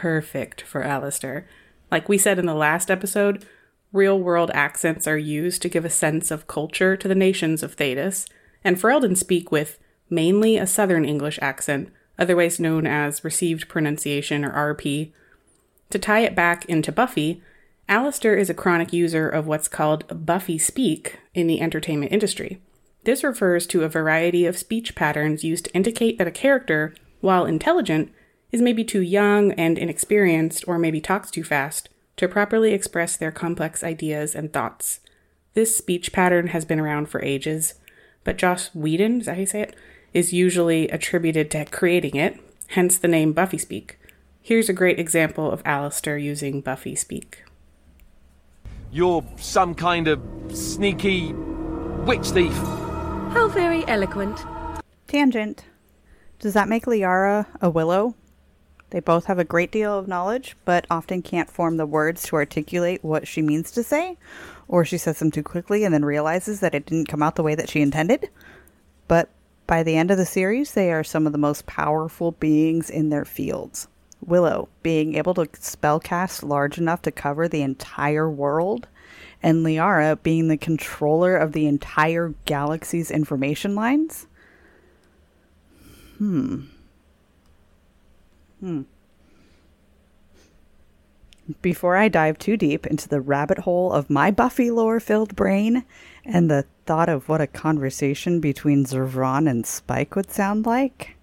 perfect 0.00 0.62
for 0.62 0.82
Alistair. 0.82 1.46
Like 1.90 2.08
we 2.08 2.18
said 2.18 2.38
in 2.38 2.46
the 2.46 2.54
last 2.54 2.90
episode, 2.90 3.46
real 3.92 4.18
world 4.18 4.50
accents 4.52 5.06
are 5.06 5.18
used 5.18 5.62
to 5.62 5.68
give 5.68 5.84
a 5.84 5.90
sense 5.90 6.30
of 6.30 6.46
culture 6.46 6.96
to 6.96 7.08
the 7.08 7.14
nations 7.14 7.62
of 7.62 7.76
Thedas, 7.76 8.28
and 8.64 8.76
Ferelden 8.76 9.16
speak 9.16 9.52
with 9.52 9.78
mainly 10.10 10.56
a 10.56 10.66
Southern 10.66 11.04
English 11.04 11.38
accent, 11.40 11.90
otherwise 12.18 12.60
known 12.60 12.86
as 12.86 13.24
received 13.24 13.68
pronunciation 13.68 14.44
or 14.44 14.74
RP. 14.74 15.12
To 15.90 15.98
tie 15.98 16.20
it 16.20 16.34
back 16.34 16.64
into 16.66 16.92
Buffy, 16.92 17.42
Alistair 17.88 18.34
is 18.34 18.50
a 18.50 18.54
chronic 18.54 18.92
user 18.92 19.28
of 19.28 19.46
what's 19.46 19.68
called 19.68 20.26
Buffy 20.26 20.58
speak 20.58 21.20
in 21.34 21.46
the 21.46 21.60
entertainment 21.60 22.12
industry. 22.12 22.60
This 23.04 23.22
refers 23.22 23.66
to 23.68 23.84
a 23.84 23.88
variety 23.88 24.46
of 24.46 24.58
speech 24.58 24.96
patterns 24.96 25.44
used 25.44 25.66
to 25.66 25.74
indicate 25.74 26.18
that 26.18 26.26
a 26.26 26.32
character, 26.32 26.92
while 27.20 27.44
intelligent, 27.44 28.12
is 28.52 28.62
maybe 28.62 28.84
too 28.84 29.02
young 29.02 29.52
and 29.52 29.78
inexperienced 29.78 30.64
or 30.66 30.78
maybe 30.78 31.00
talks 31.00 31.30
too 31.30 31.44
fast 31.44 31.88
to 32.16 32.28
properly 32.28 32.72
express 32.72 33.16
their 33.16 33.32
complex 33.32 33.84
ideas 33.84 34.34
and 34.34 34.52
thoughts. 34.52 35.00
This 35.54 35.76
speech 35.76 36.12
pattern 36.12 36.48
has 36.48 36.64
been 36.64 36.80
around 36.80 37.08
for 37.08 37.22
ages, 37.22 37.74
but 38.24 38.38
Joss 38.38 38.74
Whedon, 38.74 39.20
is 39.20 39.26
that 39.26 39.34
how 39.34 39.40
you 39.40 39.46
say 39.46 39.62
it, 39.62 39.76
is 40.12 40.32
usually 40.32 40.88
attributed 40.88 41.50
to 41.50 41.64
creating 41.66 42.16
it, 42.16 42.38
hence 42.68 42.98
the 42.98 43.08
name 43.08 43.32
Buffy 43.32 43.58
Speak. 43.58 43.98
Here's 44.40 44.68
a 44.68 44.72
great 44.72 44.98
example 44.98 45.50
of 45.50 45.62
Alistair 45.64 46.16
using 46.16 46.60
Buffy 46.60 46.94
Speak. 46.94 47.42
You're 48.92 49.24
some 49.36 49.74
kind 49.74 50.08
of 50.08 50.22
sneaky 50.52 51.32
witch 51.32 52.28
thief. 52.28 52.52
How 52.52 53.48
very 53.48 53.86
eloquent. 53.86 54.40
Tangent. 55.08 55.64
Does 56.38 56.54
that 56.54 56.68
make 56.68 56.86
Liara 56.86 57.46
a 57.60 57.68
willow? 57.68 58.14
They 58.90 59.00
both 59.00 59.26
have 59.26 59.38
a 59.38 59.44
great 59.44 59.72
deal 59.72 59.98
of 59.98 60.06
knowledge, 60.06 60.56
but 60.64 60.86
often 60.90 61.22
can't 61.22 61.50
form 61.50 61.76
the 61.76 61.86
words 61.86 62.22
to 62.24 62.36
articulate 62.36 63.02
what 63.02 63.26
she 63.26 63.42
means 63.42 63.70
to 63.72 63.82
say, 63.82 64.16
or 64.68 64.84
she 64.84 64.96
says 64.96 65.18
them 65.18 65.30
too 65.30 65.42
quickly 65.42 65.84
and 65.84 65.92
then 65.92 66.04
realizes 66.04 66.60
that 66.60 66.74
it 66.74 66.86
didn't 66.86 67.08
come 67.08 67.22
out 67.22 67.34
the 67.34 67.42
way 67.42 67.54
that 67.54 67.68
she 67.68 67.80
intended. 67.80 68.30
But 69.08 69.28
by 69.66 69.82
the 69.82 69.96
end 69.96 70.10
of 70.10 70.18
the 70.18 70.26
series, 70.26 70.72
they 70.72 70.92
are 70.92 71.02
some 71.02 71.26
of 71.26 71.32
the 71.32 71.38
most 71.38 71.66
powerful 71.66 72.32
beings 72.32 72.88
in 72.88 73.10
their 73.10 73.24
fields. 73.24 73.88
Willow 74.24 74.68
being 74.82 75.16
able 75.16 75.34
to 75.34 75.46
spellcast 75.46 76.42
large 76.42 76.78
enough 76.78 77.02
to 77.02 77.10
cover 77.10 77.48
the 77.48 77.62
entire 77.62 78.30
world 78.30 78.86
and 79.42 79.64
Liara 79.64 80.20
being 80.22 80.48
the 80.48 80.56
controller 80.56 81.36
of 81.36 81.52
the 81.52 81.66
entire 81.66 82.34
galaxy's 82.44 83.10
information 83.10 83.74
lines? 83.74 84.26
Hmm. 86.18 86.62
Hmm. 88.66 88.82
Before 91.62 91.96
I 91.96 92.08
dive 92.08 92.36
too 92.36 92.56
deep 92.56 92.84
into 92.84 93.08
the 93.08 93.20
rabbit 93.20 93.58
hole 93.58 93.92
of 93.92 94.10
my 94.10 94.32
Buffy 94.32 94.72
lore 94.72 94.98
filled 94.98 95.36
brain 95.36 95.84
and 96.24 96.50
the 96.50 96.64
thought 96.84 97.08
of 97.08 97.28
what 97.28 97.40
a 97.40 97.46
conversation 97.46 98.40
between 98.40 98.84
Zevran 98.84 99.48
and 99.48 99.64
Spike 99.64 100.16
would 100.16 100.32
sound 100.32 100.66
like, 100.66 101.16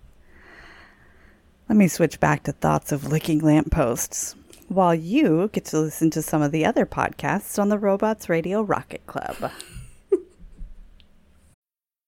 let 1.67 1.75
me 1.75 1.89
switch 1.89 2.21
back 2.21 2.43
to 2.43 2.53
thoughts 2.53 2.93
of 2.93 3.11
licking 3.11 3.39
lampposts 3.39 4.37
while 4.69 4.95
you 4.95 5.49
get 5.51 5.65
to 5.65 5.81
listen 5.81 6.09
to 6.11 6.21
some 6.21 6.41
of 6.41 6.53
the 6.53 6.63
other 6.63 6.85
podcasts 6.85 7.59
on 7.59 7.67
the 7.67 7.77
Robots 7.77 8.29
Radio 8.29 8.61
Rocket 8.61 9.05
Club. 9.05 9.51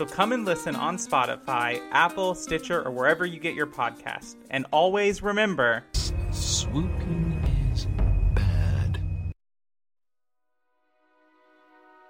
So 0.00 0.06
come 0.06 0.32
and 0.32 0.46
listen 0.46 0.74
on 0.76 0.96
Spotify, 0.96 1.78
Apple, 1.90 2.34
Stitcher, 2.34 2.82
or 2.82 2.90
wherever 2.90 3.26
you 3.26 3.38
get 3.38 3.54
your 3.54 3.66
podcast. 3.66 4.36
And 4.48 4.64
always 4.72 5.22
remember 5.22 5.84
swooping 6.30 7.38
is 7.70 7.86
bad. 8.34 8.98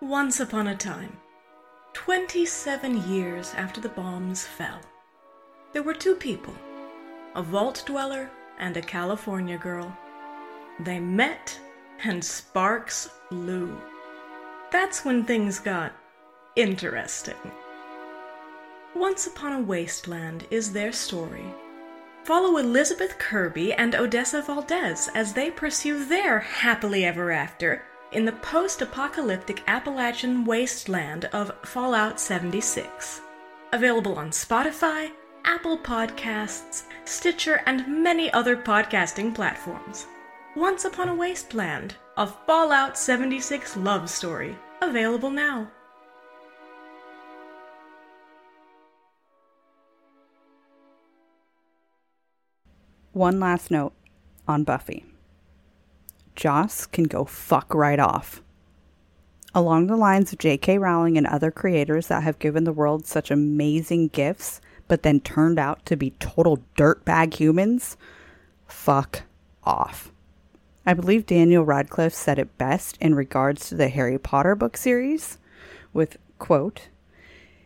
Once 0.01 0.39
upon 0.39 0.69
a 0.69 0.77
time, 0.77 1.17
27 1.95 3.11
years 3.11 3.53
after 3.57 3.81
the 3.81 3.89
bombs 3.89 4.47
fell, 4.47 4.81
there 5.73 5.83
were 5.83 5.93
two 5.93 6.15
people 6.15 6.55
a 7.35 7.43
vault 7.43 7.83
dweller 7.87 8.31
and 8.61 8.77
a 8.77 8.83
California 8.83 9.59
girl. 9.59 9.93
They 10.79 11.01
met, 11.01 11.59
and 12.05 12.25
sparks 12.25 13.11
flew. 13.29 13.77
That's 14.71 15.05
when 15.05 15.25
things 15.25 15.59
got 15.59 15.93
interesting. 16.55 17.35
Once 18.95 19.29
Upon 19.29 19.53
a 19.53 19.61
Wasteland 19.61 20.47
is 20.51 20.73
their 20.73 20.91
story. 20.91 21.45
Follow 22.25 22.57
Elizabeth 22.57 23.17
Kirby 23.19 23.73
and 23.73 23.95
Odessa 23.95 24.43
Valdez 24.43 25.09
as 25.15 25.33
they 25.33 25.49
pursue 25.49 26.05
their 26.05 26.41
happily 26.41 27.05
ever 27.05 27.31
after 27.31 27.85
in 28.11 28.25
the 28.25 28.33
post 28.33 28.83
apocalyptic 28.83 29.63
Appalachian 29.69 30.45
wasteland 30.45 31.27
of 31.27 31.53
Fallout 31.63 32.19
76. 32.19 33.21
Available 33.73 34.19
on 34.19 34.31
Spotify, 34.31 35.13
Apple 35.45 35.79
Podcasts, 35.79 36.83
Stitcher, 37.05 37.63
and 37.67 38.03
many 38.03 38.29
other 38.33 38.57
podcasting 38.57 39.33
platforms. 39.33 40.07
Once 40.57 40.85
Upon 40.85 41.09
a 41.09 41.15
Wasteland, 41.15 41.95
a 42.17 42.27
Fallout 42.27 42.99
76 42.99 43.77
love 43.77 44.11
story, 44.11 44.59
available 44.83 45.31
now. 45.31 45.71
One 53.13 53.41
last 53.41 53.71
note 53.73 53.93
on 54.47 54.63
Buffy. 54.63 55.05
Joss 56.37 56.87
can 56.87 57.05
go 57.05 57.25
fuck 57.25 57.75
right 57.75 57.99
off. 57.99 58.41
Along 59.53 59.89
the 59.89 59.97
lines 59.97 60.33
of 60.33 60.39
J.K. 60.39 60.79
Rowling 60.79 61.19
and 61.19 61.27
other 61.27 61.51
creators 61.51 62.07
that 62.07 62.23
have 62.23 62.39
given 62.39 62.63
the 62.63 62.73
world 62.73 63.07
such 63.07 63.33
amazing 63.33 64.09
gifts, 64.09 64.61
but 64.87 65.03
then 65.03 65.19
turned 65.19 65.59
out 65.59 65.85
to 65.87 65.97
be 65.97 66.13
total 66.21 66.63
dirtbag 66.77 67.35
humans, 67.35 67.97
fuck 68.69 69.23
off. 69.65 70.13
I 70.87 70.95
believe 70.95 71.27
Daniel 71.27 71.65
Radcliffe 71.65 72.15
said 72.15 72.39
it 72.39 72.57
best 72.59 72.97
in 73.01 73.17
regards 73.17 73.69
to 73.69 73.75
the 73.75 73.89
Harry 73.89 74.19
Potter 74.19 74.55
book 74.55 74.77
series 74.77 75.37
with 75.93 76.17
quote 76.39 76.89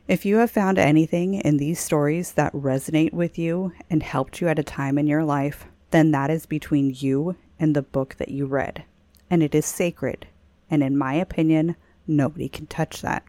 if 0.07 0.27
you 0.27 0.37
have 0.37 0.51
found 0.51 0.79
anything 0.79 1.35
in 1.35 1.57
these 1.57 1.81
stories 1.81 2.33
that 2.33 2.53
resonate 2.53 3.13
with 3.13 3.39
you 3.39 3.73
and 3.89 4.03
helped 4.03 4.41
you 4.41 4.49
at 4.49 4.59
a 4.59 4.65
time 4.65 4.99
in 4.99 5.07
your 5.07 5.25
life, 5.25 5.67
then 5.91 6.11
that 6.11 6.31
is 6.31 6.45
between 6.45 6.95
you 6.95 7.37
and 7.59 7.75
the 7.75 7.83
book 7.83 8.17
that 8.19 8.29
you 8.29 8.47
read. 8.47 8.85
And 9.31 9.43
it 9.43 9.55
is 9.55 9.65
sacred. 9.65 10.27
And 10.71 10.83
in 10.83 10.99
my 10.99 11.15
opinion, 11.15 11.77
nobody 12.07 12.49
can 12.49 12.67
touch 12.67 13.01
that. 13.01 13.25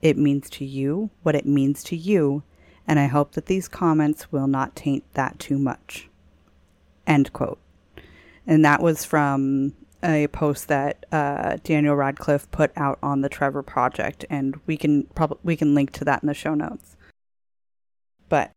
It 0.00 0.16
means 0.16 0.48
to 0.50 0.64
you 0.64 1.10
what 1.22 1.34
it 1.34 1.46
means 1.46 1.82
to 1.84 1.96
you, 1.96 2.42
and 2.86 3.00
I 3.00 3.06
hope 3.06 3.32
that 3.32 3.46
these 3.46 3.66
comments 3.66 4.30
will 4.30 4.46
not 4.46 4.76
taint 4.76 5.04
that 5.14 5.38
too 5.38 5.58
much. 5.58 6.08
End 7.06 7.32
quote. 7.32 7.58
And 8.46 8.64
that 8.64 8.80
was 8.80 9.04
from 9.04 9.74
a 10.06 10.28
post 10.28 10.68
that 10.68 11.04
uh, 11.10 11.56
Daniel 11.64 11.96
Radcliffe 11.96 12.50
put 12.50 12.70
out 12.76 12.98
on 13.02 13.20
the 13.20 13.28
Trevor 13.28 13.62
Project, 13.62 14.24
and 14.30 14.58
we 14.66 14.76
can 14.76 15.04
probably 15.14 15.38
we 15.42 15.56
can 15.56 15.74
link 15.74 15.90
to 15.92 16.04
that 16.04 16.22
in 16.22 16.28
the 16.28 16.34
show 16.34 16.54
notes. 16.54 16.96
But 18.28 18.52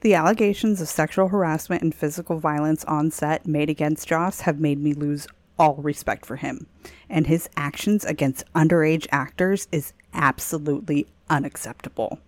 the 0.00 0.14
allegations 0.14 0.80
of 0.80 0.88
sexual 0.88 1.28
harassment 1.28 1.82
and 1.82 1.94
physical 1.94 2.38
violence 2.38 2.84
on 2.84 3.10
set 3.10 3.46
made 3.46 3.70
against 3.70 4.08
Joss 4.08 4.40
have 4.40 4.60
made 4.60 4.78
me 4.78 4.92
lose 4.92 5.26
all 5.58 5.76
respect 5.76 6.26
for 6.26 6.36
him, 6.36 6.66
and 7.08 7.26
his 7.26 7.48
actions 7.56 8.04
against 8.04 8.52
underage 8.54 9.06
actors 9.12 9.68
is 9.70 9.92
absolutely 10.12 11.06
unacceptable. 11.30 12.18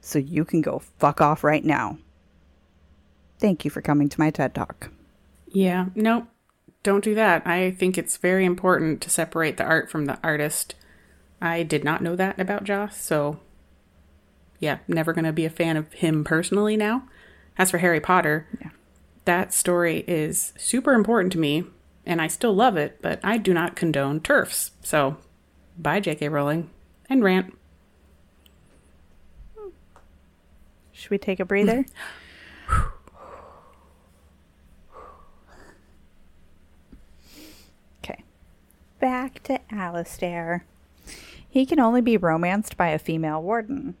So 0.00 0.18
you 0.18 0.44
can 0.44 0.60
go 0.60 0.82
fuck 0.98 1.20
off 1.22 1.42
right 1.42 1.64
now. 1.64 1.98
Thank 3.38 3.64
you 3.64 3.70
for 3.70 3.80
coming 3.80 4.08
to 4.10 4.20
my 4.20 4.30
TED 4.30 4.54
Talk. 4.54 4.90
Yeah, 5.48 5.86
no, 5.94 6.26
don't 6.84 7.02
do 7.02 7.14
that. 7.16 7.44
I 7.46 7.72
think 7.72 7.98
it's 7.98 8.18
very 8.18 8.44
important 8.44 9.00
to 9.00 9.10
separate 9.10 9.56
the 9.56 9.64
art 9.64 9.90
from 9.90 10.04
the 10.04 10.18
artist. 10.22 10.76
I 11.42 11.64
did 11.64 11.82
not 11.82 12.02
know 12.02 12.14
that 12.14 12.38
about 12.38 12.62
Joss, 12.62 13.02
so 13.02 13.40
yeah, 14.60 14.78
never 14.86 15.12
going 15.12 15.24
to 15.24 15.32
be 15.32 15.44
a 15.44 15.50
fan 15.50 15.76
of 15.76 15.92
him 15.94 16.22
personally 16.22 16.76
now. 16.76 17.08
As 17.58 17.70
for 17.70 17.78
Harry 17.78 18.00
Potter, 18.00 18.46
yeah. 18.60 18.70
that 19.24 19.52
story 19.52 20.04
is 20.06 20.52
super 20.56 20.92
important 20.92 21.32
to 21.32 21.38
me, 21.38 21.64
and 22.06 22.20
I 22.20 22.28
still 22.28 22.54
love 22.54 22.76
it, 22.76 23.00
but 23.00 23.18
I 23.22 23.38
do 23.38 23.54
not 23.54 23.76
condone 23.76 24.20
turfs. 24.20 24.72
So, 24.82 25.16
bye, 25.78 26.00
J.K. 26.00 26.28
Rowling, 26.28 26.70
and 27.08 27.24
rant. 27.24 27.56
Should 30.92 31.10
we 31.10 31.18
take 31.18 31.40
a 31.40 31.44
breather? 31.44 31.86
back 39.04 39.42
to 39.42 39.60
Alistair. 39.70 40.64
He 41.46 41.66
can 41.66 41.78
only 41.78 42.00
be 42.00 42.16
romanced 42.16 42.78
by 42.78 42.88
a 42.88 42.98
female 42.98 43.42
warden. 43.42 43.96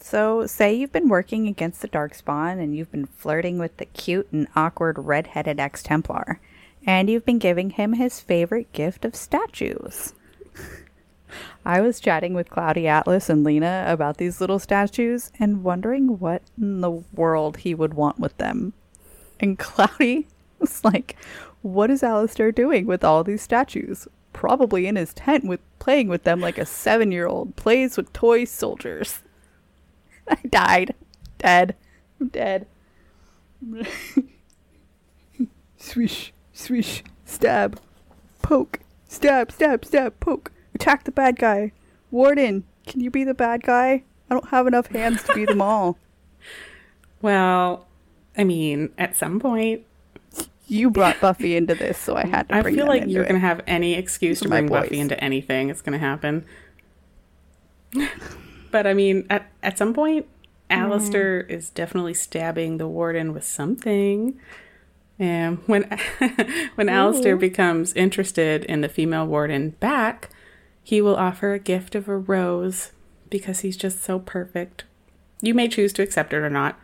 So, 0.00 0.48
say 0.48 0.74
you've 0.74 0.90
been 0.90 1.08
working 1.08 1.46
against 1.46 1.80
the 1.80 1.86
Darkspawn 1.86 2.60
and 2.60 2.74
you've 2.74 2.90
been 2.90 3.06
flirting 3.06 3.60
with 3.60 3.76
the 3.76 3.84
cute 3.84 4.26
and 4.32 4.48
awkward 4.56 4.98
red-headed 4.98 5.60
ex-Templar, 5.60 6.40
and 6.84 7.08
you've 7.08 7.24
been 7.24 7.38
giving 7.38 7.70
him 7.70 7.92
his 7.92 8.18
favorite 8.18 8.72
gift 8.72 9.04
of 9.04 9.14
statues. 9.14 10.12
I 11.64 11.80
was 11.80 12.00
chatting 12.00 12.34
with 12.34 12.50
Cloudy 12.50 12.88
Atlas 12.88 13.30
and 13.30 13.44
Lena 13.44 13.84
about 13.86 14.16
these 14.16 14.40
little 14.40 14.58
statues 14.58 15.30
and 15.38 15.62
wondering 15.62 16.18
what 16.18 16.42
in 16.60 16.80
the 16.80 17.04
world 17.14 17.58
he 17.58 17.76
would 17.76 17.94
want 17.94 18.18
with 18.18 18.36
them. 18.38 18.72
And 19.38 19.56
Cloudy 19.58 20.26
was 20.58 20.82
like, 20.82 21.14
What 21.62 21.92
is 21.92 22.02
Alistair 22.02 22.50
doing 22.50 22.86
with 22.86 23.04
all 23.04 23.22
these 23.22 23.42
statues? 23.42 24.08
Probably 24.38 24.86
in 24.86 24.94
his 24.94 25.12
tent 25.14 25.42
with 25.42 25.58
playing 25.80 26.06
with 26.06 26.22
them 26.22 26.38
like 26.38 26.58
a 26.58 26.64
seven 26.64 27.10
year 27.10 27.26
old 27.26 27.56
plays 27.56 27.96
with 27.96 28.12
toy 28.12 28.44
soldiers. 28.44 29.22
I 30.28 30.36
died. 30.48 30.94
Dead. 31.38 31.74
I'm 32.20 32.28
dead. 32.28 32.68
swish, 35.76 36.32
swish, 36.52 37.02
stab, 37.24 37.80
poke, 38.40 38.78
stab, 39.08 39.50
stab, 39.50 39.84
stab, 39.84 40.20
poke. 40.20 40.52
Attack 40.72 41.02
the 41.02 41.10
bad 41.10 41.36
guy. 41.36 41.72
Warden, 42.12 42.62
can 42.86 43.00
you 43.00 43.10
be 43.10 43.24
the 43.24 43.34
bad 43.34 43.64
guy? 43.64 44.04
I 44.30 44.34
don't 44.34 44.50
have 44.50 44.68
enough 44.68 44.86
hands 44.86 45.24
to 45.24 45.34
be 45.34 45.46
them 45.46 45.60
all. 45.60 45.98
Well, 47.20 47.88
I 48.36 48.44
mean, 48.44 48.90
at 48.96 49.16
some 49.16 49.40
point, 49.40 49.84
you 50.68 50.90
brought 50.90 51.20
Buffy 51.20 51.56
into 51.56 51.74
this, 51.74 51.98
so 51.98 52.14
I 52.14 52.26
had 52.26 52.48
to. 52.48 52.54
I 52.54 52.62
feel 52.62 52.86
like 52.86 53.06
you're 53.06 53.24
going 53.24 53.34
to 53.34 53.40
have 53.40 53.62
any 53.66 53.94
excuse 53.94 54.40
to 54.40 54.48
bring 54.48 54.68
Buffy 54.68 55.00
into 55.00 55.18
anything. 55.22 55.70
It's 55.70 55.80
going 55.80 55.98
to 55.98 56.06
happen. 56.06 56.44
but 58.70 58.86
I 58.86 58.94
mean, 58.94 59.26
at 59.30 59.50
at 59.62 59.78
some 59.78 59.94
point, 59.94 60.26
Alistair 60.70 61.42
mm. 61.42 61.50
is 61.50 61.70
definitely 61.70 62.14
stabbing 62.14 62.76
the 62.76 62.86
warden 62.86 63.32
with 63.32 63.44
something. 63.44 64.38
And 65.18 65.58
when 65.66 65.84
when 66.74 66.88
Ooh. 66.88 66.92
Alistair 66.92 67.36
becomes 67.36 67.94
interested 67.94 68.64
in 68.64 68.82
the 68.82 68.88
female 68.88 69.26
warden 69.26 69.70
back, 69.70 70.30
he 70.82 71.00
will 71.00 71.16
offer 71.16 71.54
a 71.54 71.58
gift 71.58 71.94
of 71.94 72.08
a 72.08 72.16
rose 72.16 72.92
because 73.30 73.60
he's 73.60 73.76
just 73.76 74.02
so 74.02 74.18
perfect. 74.18 74.84
You 75.40 75.54
may 75.54 75.68
choose 75.68 75.92
to 75.94 76.02
accept 76.02 76.32
it 76.32 76.38
or 76.38 76.50
not. 76.50 76.78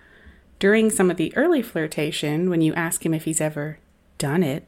During 0.59 0.91
some 0.91 1.11
of 1.11 1.17
the 1.17 1.37
early 1.37 1.63
flirtation, 1.63 2.49
when 2.49 2.61
you 2.61 2.73
ask 2.75 3.05
him 3.05 3.13
if 3.13 3.25
he's 3.25 3.41
ever 3.41 3.79
done 4.19 4.43
it, 4.43 4.67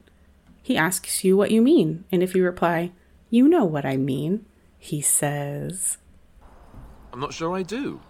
he 0.63 0.77
asks 0.77 1.25
you 1.25 1.37
what 1.37 1.51
you 1.51 1.63
mean. 1.63 2.05
And 2.11 2.23
if 2.23 2.35
you 2.35 2.45
reply, 2.45 2.93
You 3.31 3.49
know 3.49 3.65
what 3.65 3.87
I 3.87 3.97
mean, 3.97 4.47
he 4.79 5.01
says, 5.01 5.99
I'm 7.13 7.21
not 7.21 7.33
sure 7.33 7.57
I 7.57 7.63
do. 7.63 8.01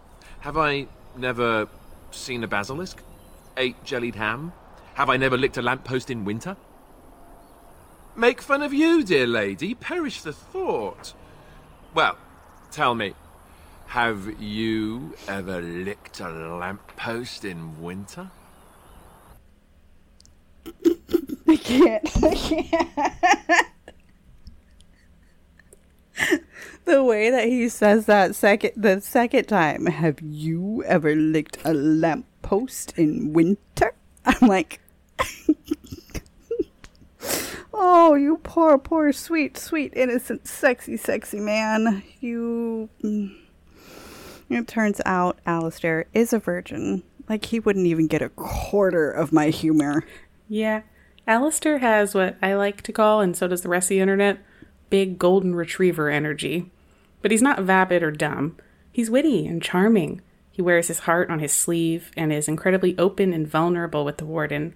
Have 0.40 0.56
I 0.56 0.86
never 1.16 1.68
seen 2.10 2.42
a 2.42 2.48
basilisk? 2.48 3.02
Ate 3.56 3.82
jellied 3.84 4.14
ham? 4.16 4.52
Have 4.94 5.10
I 5.10 5.16
never 5.16 5.36
licked 5.36 5.58
a 5.58 5.62
lamppost 5.62 6.10
in 6.10 6.24
winter? 6.24 6.56
Make 8.16 8.40
fun 8.40 8.62
of 8.62 8.72
you, 8.72 9.04
dear 9.04 9.26
lady. 9.26 9.74
Perish 9.74 10.22
the 10.22 10.32
thought. 10.32 11.12
Well, 11.94 12.16
tell 12.70 12.94
me, 12.94 13.14
have 13.86 14.40
you 14.40 15.14
ever 15.28 15.60
licked 15.62 16.20
a 16.20 16.28
lamppost 16.28 17.44
in 17.44 17.80
winter? 17.80 18.30
I 21.48 21.56
can't. 21.56 22.10
I 22.24 22.34
can't. 22.34 23.66
the 26.84 27.04
way 27.04 27.30
that 27.30 27.46
he 27.46 27.68
says 27.68 28.06
that 28.06 28.34
second 28.34 28.72
the 28.76 29.00
second 29.00 29.44
time, 29.46 29.86
have 29.86 30.20
you 30.20 30.82
ever 30.84 31.14
licked 31.14 31.58
a 31.64 31.72
lamppost 31.72 32.98
in 32.98 33.32
winter? 33.32 33.94
I'm 34.24 34.48
like 34.48 34.80
Oh, 37.78 38.14
you 38.14 38.38
poor, 38.42 38.78
poor, 38.78 39.12
sweet, 39.12 39.58
sweet, 39.58 39.92
innocent, 39.94 40.48
sexy, 40.48 40.96
sexy 40.96 41.40
man. 41.40 42.02
You 42.20 42.88
mm. 43.04 43.36
It 44.48 44.68
turns 44.68 45.00
out 45.04 45.38
Alistair 45.46 46.06
is 46.12 46.32
a 46.32 46.38
virgin. 46.38 47.02
Like, 47.28 47.46
he 47.46 47.58
wouldn't 47.58 47.86
even 47.86 48.06
get 48.06 48.22
a 48.22 48.28
quarter 48.30 49.10
of 49.10 49.32
my 49.32 49.48
humor. 49.48 50.04
Yeah. 50.48 50.82
Alistair 51.26 51.78
has 51.78 52.14
what 52.14 52.36
I 52.40 52.54
like 52.54 52.82
to 52.82 52.92
call, 52.92 53.20
and 53.20 53.36
so 53.36 53.48
does 53.48 53.62
the 53.62 53.68
rest 53.68 53.86
of 53.86 53.88
the 53.90 54.00
internet, 54.00 54.38
big 54.90 55.18
golden 55.18 55.56
retriever 55.56 56.08
energy. 56.08 56.70
But 57.20 57.32
he's 57.32 57.42
not 57.42 57.62
vapid 57.62 58.04
or 58.04 58.12
dumb. 58.12 58.56
He's 58.92 59.10
witty 59.10 59.46
and 59.46 59.60
charming. 59.60 60.20
He 60.52 60.62
wears 60.62 60.88
his 60.88 61.00
heart 61.00 61.28
on 61.28 61.40
his 61.40 61.52
sleeve 61.52 62.12
and 62.16 62.32
is 62.32 62.46
incredibly 62.46 62.96
open 62.96 63.32
and 63.32 63.48
vulnerable 63.48 64.04
with 64.04 64.18
the 64.18 64.24
warden. 64.24 64.74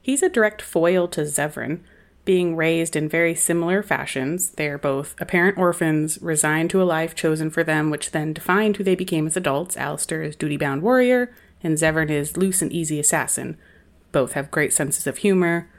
He's 0.00 0.22
a 0.22 0.28
direct 0.28 0.62
foil 0.62 1.08
to 1.08 1.22
Zevran, 1.22 1.80
being 2.28 2.54
raised 2.54 2.94
in 2.94 3.08
very 3.08 3.34
similar 3.34 3.82
fashions. 3.82 4.50
They 4.50 4.68
are 4.68 4.76
both 4.76 5.14
apparent 5.18 5.56
orphans, 5.56 6.18
resigned 6.20 6.68
to 6.68 6.82
a 6.82 6.84
life 6.84 7.14
chosen 7.14 7.48
for 7.48 7.64
them, 7.64 7.88
which 7.88 8.10
then 8.10 8.34
defined 8.34 8.76
who 8.76 8.84
they 8.84 8.94
became 8.94 9.26
as 9.26 9.34
adults. 9.34 9.78
Alistair 9.78 10.22
is 10.22 10.36
duty 10.36 10.58
bound 10.58 10.82
warrior, 10.82 11.34
and 11.62 11.78
Zevran 11.78 12.10
is 12.10 12.36
loose 12.36 12.60
and 12.60 12.70
easy 12.70 13.00
assassin. 13.00 13.56
Both 14.12 14.32
have 14.34 14.50
great 14.50 14.74
senses 14.74 15.06
of 15.06 15.16
humor. 15.16 15.70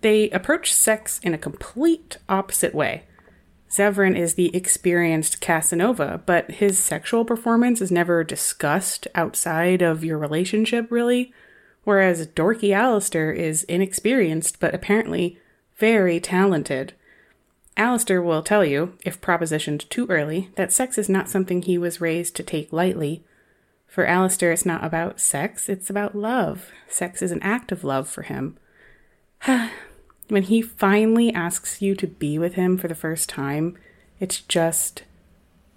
They 0.00 0.30
approach 0.30 0.72
sex 0.72 1.20
in 1.22 1.34
a 1.34 1.38
complete 1.38 2.16
opposite 2.26 2.74
way. 2.74 3.02
Zevran 3.70 4.16
is 4.16 4.32
the 4.32 4.56
experienced 4.56 5.42
Casanova, 5.42 6.22
but 6.24 6.52
his 6.52 6.78
sexual 6.78 7.26
performance 7.26 7.82
is 7.82 7.92
never 7.92 8.24
discussed 8.24 9.06
outside 9.14 9.82
of 9.82 10.02
your 10.02 10.16
relationship, 10.16 10.90
really. 10.90 11.34
Whereas 11.84 12.26
dorky 12.28 12.74
Alistair 12.74 13.30
is 13.30 13.64
inexperienced, 13.64 14.58
but 14.58 14.74
apparently 14.74 15.38
very 15.76 16.20
talented. 16.20 16.92
Alistair 17.76 18.20
will 18.20 18.42
tell 18.42 18.64
you, 18.64 18.96
if 19.04 19.20
propositioned 19.20 19.88
too 19.88 20.06
early, 20.08 20.50
that 20.56 20.72
sex 20.72 20.98
is 20.98 21.08
not 21.08 21.28
something 21.28 21.62
he 21.62 21.78
was 21.78 22.00
raised 22.00 22.36
to 22.36 22.42
take 22.42 22.72
lightly. 22.72 23.24
For 23.86 24.06
Alistair, 24.06 24.52
it's 24.52 24.66
not 24.66 24.84
about 24.84 25.20
sex, 25.20 25.68
it's 25.68 25.90
about 25.90 26.14
love. 26.14 26.70
Sex 26.88 27.22
is 27.22 27.32
an 27.32 27.42
act 27.42 27.72
of 27.72 27.84
love 27.84 28.08
for 28.08 28.22
him. 28.22 28.56
when 30.28 30.42
he 30.44 30.62
finally 30.62 31.32
asks 31.32 31.82
you 31.82 31.94
to 31.96 32.06
be 32.06 32.38
with 32.38 32.54
him 32.54 32.78
for 32.78 32.88
the 32.88 32.94
first 32.94 33.28
time, 33.28 33.76
it's 34.20 34.40
just 34.40 35.02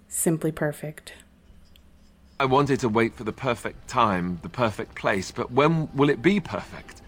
simply 0.08 0.52
perfect. 0.52 1.14
I 2.38 2.44
wanted 2.44 2.80
to 2.80 2.88
wait 2.88 3.14
for 3.14 3.24
the 3.24 3.32
perfect 3.32 3.88
time, 3.88 4.38
the 4.42 4.48
perfect 4.48 4.94
place, 4.94 5.30
but 5.30 5.50
when 5.50 5.88
will 5.94 6.10
it 6.10 6.20
be 6.20 6.38
perfect? 6.38 7.00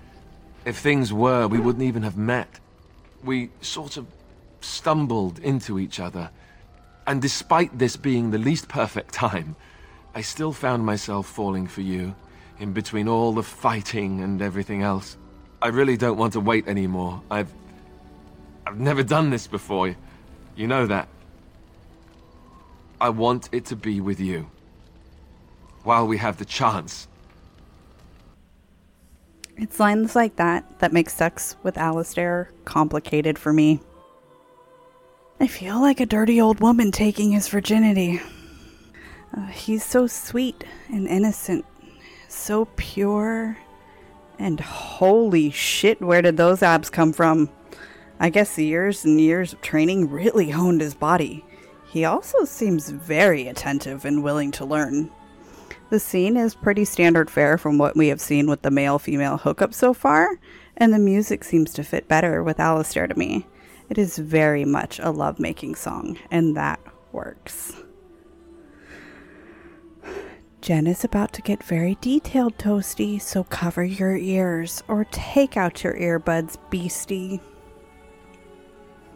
If 0.65 0.79
things 0.79 1.13
were, 1.13 1.47
we 1.47 1.61
wouldn't 1.61 1.85
even 1.85 2.03
have 2.03 2.17
met. 2.17 2.61
We 3.25 3.51
sort 3.61 3.97
of 3.97 4.07
stumbled 4.61 5.39
into 5.41 5.79
each 5.79 6.01
other. 6.01 6.31
And 7.07 7.23
despite 7.23 7.79
this 7.79 7.97
being 7.97 8.31
the 8.31 8.39
least 8.39 8.69
perfect 8.69 9.15
time, 9.15 9.57
I 10.15 10.21
still 10.21 10.53
found 10.53 10.85
myself 10.85 11.27
falling 11.27 11.67
for 11.67 11.81
you, 11.81 12.15
in 12.59 12.73
between 12.73 13.09
all 13.09 13.33
the 13.33 13.43
fighting 13.43 14.21
and 14.21 14.43
everything 14.43 14.83
else. 14.83 15.17
I 15.61 15.69
really 15.69 15.97
don't 15.97 16.19
want 16.19 16.35
to 16.35 16.41
wait 16.41 16.69
anymore. 16.69 17.23
I've... 17.31 17.53
I've 18.67 18.79
never 18.79 19.03
done 19.03 19.31
this 19.31 19.47
before. 19.47 19.97
You 20.55 20.67
know 20.67 20.87
that. 20.87 21.09
I 23.01 23.09
want 23.09 23.49
it 23.51 23.65
to 23.67 23.77
be 23.77 24.01
with 24.01 24.21
you. 24.21 24.51
While 25.85 26.07
we 26.07 26.19
have 26.19 26.37
the 26.37 26.45
chance. 26.45 27.08
It's 29.59 29.81
lines 29.81 30.15
like 30.15 30.37
that 30.37 30.79
that 30.79 30.93
make 30.93 31.11
sex 31.11 31.57
with 31.65 31.77
Alistair 31.77 32.51
complicated 32.65 33.39
for 33.39 33.53
me. 33.53 33.81
I 35.41 35.49
feel 35.49 35.81
like 35.81 36.01
a 36.01 36.07
dirty 36.07 36.41
old 36.41 36.61
woman 36.61 36.93
taking 36.93 37.33
his 37.33 37.49
virginity. 37.49 38.21
Uh, 39.37 39.47
he's 39.47 39.85
so 39.85 40.07
sweet 40.07 40.65
and 40.89 41.07
innocent, 41.07 41.65
so 42.29 42.67
pure 42.77 43.59
and 44.39 44.61
holy 44.61 45.51
shit, 45.51 46.01
where 46.01 46.23
did 46.23 46.37
those 46.37 46.63
abs 46.63 46.91
come 46.91 47.13
from? 47.13 47.51
I 48.21 48.31
guess 48.31 48.55
the 48.55 48.65
years 48.65 49.05
and 49.05 49.21
years 49.21 49.53
of 49.53 49.61
training 49.61 50.11
really 50.11 50.51
honed 50.51 50.81
his 50.81 50.95
body. 50.95 51.45
He 51.89 52.05
also 52.05 52.45
seems 52.45 52.91
very 52.91 53.49
attentive 53.49 54.05
and 54.05 54.23
willing 54.23 54.51
to 54.53 54.65
learn. 54.65 55.11
The 55.91 56.01
scene 56.01 56.37
is 56.37 56.55
pretty 56.55 56.85
standard 56.85 57.31
fare 57.31 57.57
from 57.57 57.79
what 57.79 57.97
we 57.97 58.09
have 58.09 58.21
seen 58.21 58.47
with 58.49 58.61
the 58.61 58.71
male 58.71 58.99
female 58.99 59.39
hookup 59.39 59.73
so 59.73 59.95
far, 59.95 60.39
and 60.77 60.93
the 60.93 60.99
music 60.99 61.45
seems 61.45 61.73
to 61.75 61.83
fit 61.83 62.09
better 62.09 62.43
with 62.43 62.61
Alistair 62.61 63.07
to 63.07 63.19
me. 63.19 63.47
It 63.89 63.97
is 63.97 64.19
very 64.19 64.67
much 64.67 64.99
a 64.99 65.11
lovemaking 65.11 65.77
song, 65.77 66.19
and 66.31 66.55
that 66.57 66.79
works. 67.13 67.75
Jen 70.61 70.87
is 70.87 71.05
about 71.05 71.33
to 71.33 71.43
get 71.43 71.63
very 71.63 71.97
detailed, 72.03 72.59
Toasty, 72.59 73.19
so 73.19 73.45
cover 73.45 73.83
your 73.83 74.17
ears 74.17 74.83
or 74.89 75.07
take 75.11 75.57
out 75.57 75.83
your 75.83 75.95
earbuds, 75.95 76.59
beastie. 76.69 77.41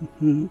Mm-hmm. 0.02 0.46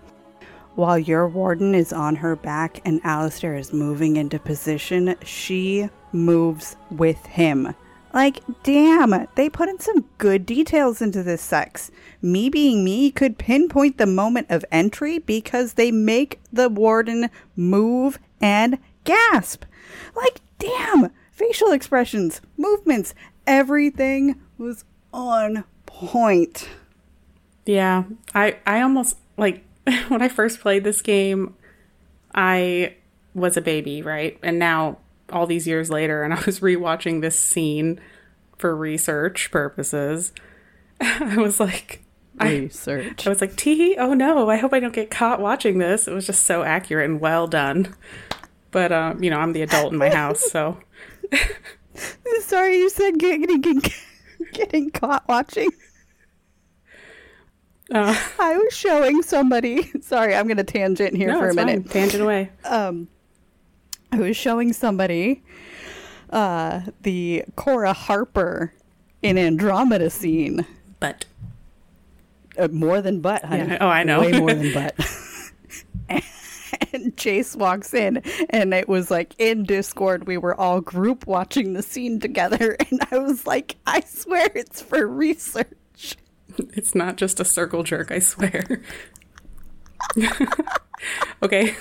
While 0.75 0.99
your 0.99 1.27
warden 1.27 1.73
is 1.73 1.91
on 1.91 2.15
her 2.17 2.35
back 2.35 2.81
and 2.85 3.01
Alistair 3.03 3.55
is 3.55 3.73
moving 3.73 4.17
into 4.17 4.37
position, 4.37 5.15
she 5.23 5.89
moves 6.13 6.75
with 6.89 7.25
him. 7.25 7.73
Like, 8.13 8.41
damn, 8.63 9.27
they 9.35 9.49
put 9.49 9.69
in 9.69 9.79
some 9.79 10.05
good 10.17 10.45
details 10.45 11.01
into 11.01 11.23
this 11.23 11.41
sex. 11.41 11.91
Me 12.21 12.49
being 12.49 12.83
me 12.83 13.09
could 13.09 13.37
pinpoint 13.37 13.97
the 13.97 14.05
moment 14.05 14.47
of 14.49 14.65
entry 14.71 15.19
because 15.19 15.73
they 15.73 15.91
make 15.91 16.39
the 16.51 16.67
warden 16.67 17.29
move 17.55 18.19
and 18.41 18.79
gasp. 19.05 19.63
Like, 20.13 20.41
damn, 20.59 21.11
facial 21.31 21.71
expressions, 21.71 22.41
movements, 22.57 23.13
everything 23.47 24.41
was 24.57 24.83
on 25.13 25.63
point. 25.85 26.69
Yeah, 27.65 28.03
I 28.35 28.57
I 28.65 28.81
almost 28.81 29.17
like 29.37 29.63
when 30.09 30.21
I 30.21 30.27
first 30.27 30.59
played 30.59 30.83
this 30.83 31.01
game, 31.01 31.55
I 32.35 32.95
was 33.33 33.55
a 33.55 33.61
baby, 33.61 34.01
right? 34.01 34.37
And 34.43 34.59
now 34.59 34.97
all 35.31 35.47
these 35.47 35.67
years 35.67 35.89
later 35.89 36.23
and 36.23 36.33
I 36.33 36.41
was 36.45 36.59
rewatching 36.61 37.21
this 37.21 37.39
scene 37.39 37.99
for 38.57 38.75
research 38.75 39.51
purposes. 39.51 40.33
I 41.01 41.37
was 41.37 41.59
like 41.59 42.03
research. 42.39 43.25
I, 43.25 43.29
I 43.29 43.33
was 43.33 43.41
like, 43.41 43.55
tee, 43.55 43.95
oh 43.97 44.13
no, 44.13 44.49
I 44.49 44.57
hope 44.57 44.73
I 44.73 44.79
don't 44.79 44.93
get 44.93 45.11
caught 45.11 45.39
watching 45.39 45.79
this. 45.79 46.07
It 46.07 46.13
was 46.13 46.25
just 46.25 46.45
so 46.45 46.63
accurate 46.63 47.09
and 47.09 47.19
well 47.19 47.47
done. 47.47 47.95
But 48.71 48.91
um, 48.91 49.23
you 49.23 49.29
know, 49.29 49.37
I'm 49.37 49.53
the 49.53 49.61
adult 49.61 49.91
in 49.91 49.99
my 49.99 50.09
house, 50.09 50.49
so. 50.49 50.77
Sorry, 52.41 52.77
you 52.77 52.89
said 52.89 53.19
getting 53.19 53.81
getting 54.53 54.89
caught 54.91 55.27
watching. 55.27 55.69
Uh, 57.93 58.17
I 58.39 58.55
was 58.55 58.73
showing 58.73 59.21
somebody. 59.21 59.91
Sorry, 60.01 60.33
I'm 60.33 60.47
going 60.47 60.57
to 60.57 60.63
tangent 60.63 61.15
here 61.15 61.27
no, 61.27 61.39
for 61.39 61.49
a 61.49 61.53
minute. 61.53 61.83
Fine. 61.83 61.91
Tangent 61.91 62.23
away. 62.23 62.49
Um, 62.63 63.09
I 64.11 64.19
was 64.19 64.35
showing 64.35 64.73
somebody 64.73 65.43
uh, 66.29 66.81
the 67.01 67.45
Cora 67.55 67.93
Harper 67.93 68.73
in 69.21 69.37
Andromeda 69.37 70.09
scene. 70.09 70.65
But 70.99 71.25
uh, 72.57 72.67
more 72.69 73.01
than 73.01 73.21
butt, 73.21 73.45
honey. 73.45 73.69
Yeah. 73.69 73.77
Oh, 73.81 73.87
I 73.87 74.03
know. 74.03 74.21
Way 74.21 74.39
more 74.39 74.53
than 74.53 74.73
butt. 74.73 74.95
and 76.93 77.15
Chase 77.17 77.55
walks 77.55 77.93
in, 77.93 78.17
and 78.49 78.73
it 78.73 78.87
was 78.87 79.11
like 79.11 79.35
in 79.37 79.63
Discord, 79.63 80.27
we 80.27 80.37
were 80.37 80.59
all 80.59 80.81
group 80.81 81.27
watching 81.27 81.73
the 81.73 81.83
scene 81.83 82.19
together, 82.19 82.75
and 82.91 83.01
I 83.11 83.17
was 83.17 83.45
like, 83.47 83.77
I 83.85 84.01
swear 84.01 84.49
it's 84.55 84.81
for 84.81 85.07
research. 85.07 86.17
It's 86.73 86.93
not 86.93 87.15
just 87.15 87.39
a 87.39 87.45
circle 87.45 87.83
jerk, 87.83 88.11
I 88.11 88.19
swear. 88.19 88.81
okay. 91.41 91.75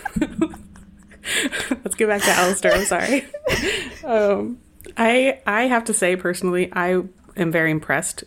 Let's 1.71 1.95
get 1.95 2.09
back 2.09 2.23
to 2.23 2.31
Alistair. 2.31 2.73
I'm 2.73 2.85
sorry. 2.85 3.27
Um, 4.05 4.59
I 4.97 5.41
I 5.47 5.63
have 5.63 5.85
to 5.85 5.95
say 5.95 6.17
personally, 6.17 6.73
I 6.73 7.03
am 7.37 7.53
very 7.53 7.71
impressed 7.71 8.25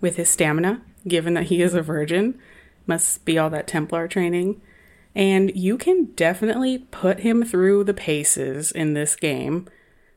with 0.00 0.16
his 0.16 0.28
stamina, 0.28 0.82
given 1.08 1.34
that 1.34 1.44
he 1.44 1.62
is 1.62 1.74
a 1.74 1.82
virgin. 1.82 2.38
Must 2.86 3.24
be 3.24 3.38
all 3.38 3.50
that 3.50 3.66
Templar 3.66 4.06
training. 4.08 4.60
And 5.14 5.56
you 5.56 5.78
can 5.78 6.12
definitely 6.14 6.78
put 6.90 7.20
him 7.20 7.42
through 7.42 7.84
the 7.84 7.94
paces 7.94 8.70
in 8.70 8.92
this 8.92 9.16
game. 9.16 9.66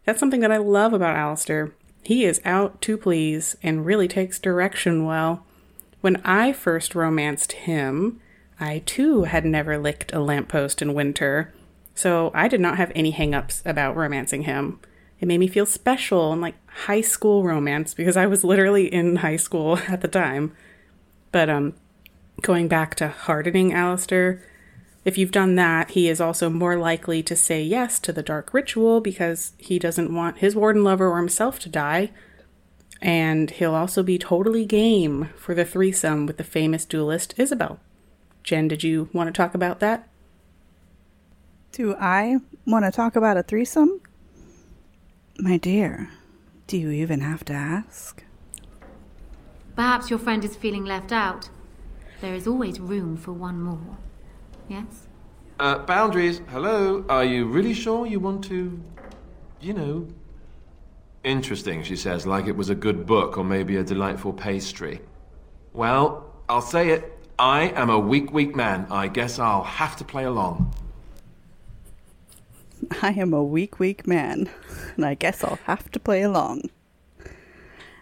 That's 0.06 0.20
something 0.20 0.42
that 0.42 0.52
I 0.52 0.58
love 0.58 0.92
about 0.92 1.16
Alistair. 1.16 1.72
He 2.04 2.26
is 2.26 2.42
out 2.44 2.82
to 2.82 2.98
please 2.98 3.56
and 3.64 3.86
really 3.86 4.08
takes 4.08 4.40
direction 4.40 5.06
well. 5.06 5.46
When 6.02 6.18
I 6.26 6.52
first 6.52 6.96
romanced 6.96 7.54
him, 7.54 8.20
I 8.60 8.80
too 8.86 9.24
had 9.24 9.46
never 9.46 9.78
licked 9.78 10.14
a 10.14 10.20
lamppost 10.20 10.82
in 10.82 10.94
winter, 10.94 11.54
so 12.00 12.32
I 12.34 12.48
did 12.48 12.62
not 12.62 12.78
have 12.78 12.94
any 12.96 13.12
hangups 13.12 13.62
about 13.66 13.98
romancing 13.98 14.44
him. 14.44 14.80
It 15.20 15.28
made 15.28 15.40
me 15.40 15.50
feel 15.50 15.66
special 15.66 16.32
and 16.32 16.42
like 16.42 16.56
high 16.86 17.02
school 17.02 17.44
romance 17.44 17.94
because 17.94 18.16
I 18.16 18.26
was 18.26 18.46
literally 18.46 18.86
in 18.86 19.18
high 19.18 19.36
school 19.36 19.78
at 19.90 20.00
the 20.00 20.08
time. 20.08 20.56
But 21.34 21.50
um 21.50 21.74
going 22.42 22.70
back 22.70 22.96
to 22.96 23.10
hardening 23.10 23.74
Alistair, 23.74 24.42
if 25.04 25.18
you've 25.18 25.34
done 25.34 25.56
that, 25.56 25.92
he 25.92 26.08
is 26.08 26.22
also 26.22 26.50
more 26.50 26.78
likely 26.78 27.22
to 27.24 27.36
say 27.36 27.62
yes 27.62 28.00
to 28.00 28.14
the 28.14 28.24
dark 28.24 28.54
ritual 28.54 29.02
because 29.02 29.52
he 29.58 29.78
doesn't 29.78 30.14
want 30.14 30.38
his 30.38 30.56
warden 30.56 30.86
lover 30.86 31.10
or 31.10 31.18
himself 31.18 31.60
to 31.60 31.70
die. 31.70 32.12
And 33.02 33.52
he'll 33.52 33.76
also 33.76 34.04
be 34.04 34.18
totally 34.18 34.66
game 34.66 35.32
for 35.38 35.54
the 35.54 35.66
threesome 35.66 36.26
with 36.26 36.38
the 36.38 36.46
famous 36.46 36.86
duelist 36.86 37.34
Isabel. 37.38 37.78
Jen, 38.44 38.70
did 38.70 38.86
you 38.86 39.10
want 39.12 39.28
to 39.28 39.34
talk 39.34 39.54
about 39.54 39.82
that? 39.82 40.09
Do 41.72 41.96
I 42.00 42.38
want 42.66 42.86
to 42.86 42.92
talk 42.92 43.16
about 43.16 43.38
a 43.38 43.44
threesome? 43.44 44.02
My 45.38 45.58
dear, 45.58 46.10
do 46.68 46.78
you 46.78 46.90
even 46.90 47.22
have 47.22 47.46
to 47.46 47.54
ask? 47.54 48.24
Perhaps 49.76 50.10
your 50.10 50.20
friend 50.20 50.44
is 50.44 50.56
feeling 50.56 50.84
left 50.84 51.12
out. 51.12 51.50
there 52.22 52.36
is 52.36 52.48
always 52.48 52.80
room 52.80 53.16
for 53.16 53.32
one 53.32 53.62
more. 53.62 53.98
Yes? 54.68 55.08
Uh, 55.60 55.78
boundaries, 55.80 56.42
hello? 56.50 57.06
Are 57.08 57.24
you 57.24 57.46
really 57.46 57.74
sure 57.74 58.06
you 58.06 58.20
want 58.20 58.44
to, 58.46 58.82
you 59.62 59.74
know... 59.74 60.08
Interesting, 61.24 61.84
she 61.84 61.96
says, 61.96 62.26
like 62.26 62.48
it 62.48 62.56
was 62.56 62.70
a 62.70 62.76
good 62.76 63.06
book 63.06 63.38
or 63.38 63.44
maybe 63.44 63.76
a 63.76 63.84
delightful 63.84 64.34
pastry. 64.34 65.02
Well, 65.74 66.34
I'll 66.48 66.62
say 66.62 66.90
it. 66.90 67.18
I 67.38 67.70
am 67.76 67.90
a 67.90 68.00
weak, 68.00 68.34
weak 68.34 68.56
man. 68.56 68.88
I 68.90 69.08
guess 69.08 69.38
I'll 69.38 69.64
have 69.64 69.96
to 69.98 70.04
play 70.04 70.24
along. 70.24 70.74
I 73.02 73.12
am 73.12 73.34
a 73.34 73.44
weak, 73.44 73.80
weak 73.80 74.08
man, 74.08 74.50
and 74.96 75.06
I 75.06 75.14
guess 75.16 75.44
I'll 75.44 75.60
have 75.66 75.92
to 75.92 76.00
play 76.00 76.22
along. 76.22 76.70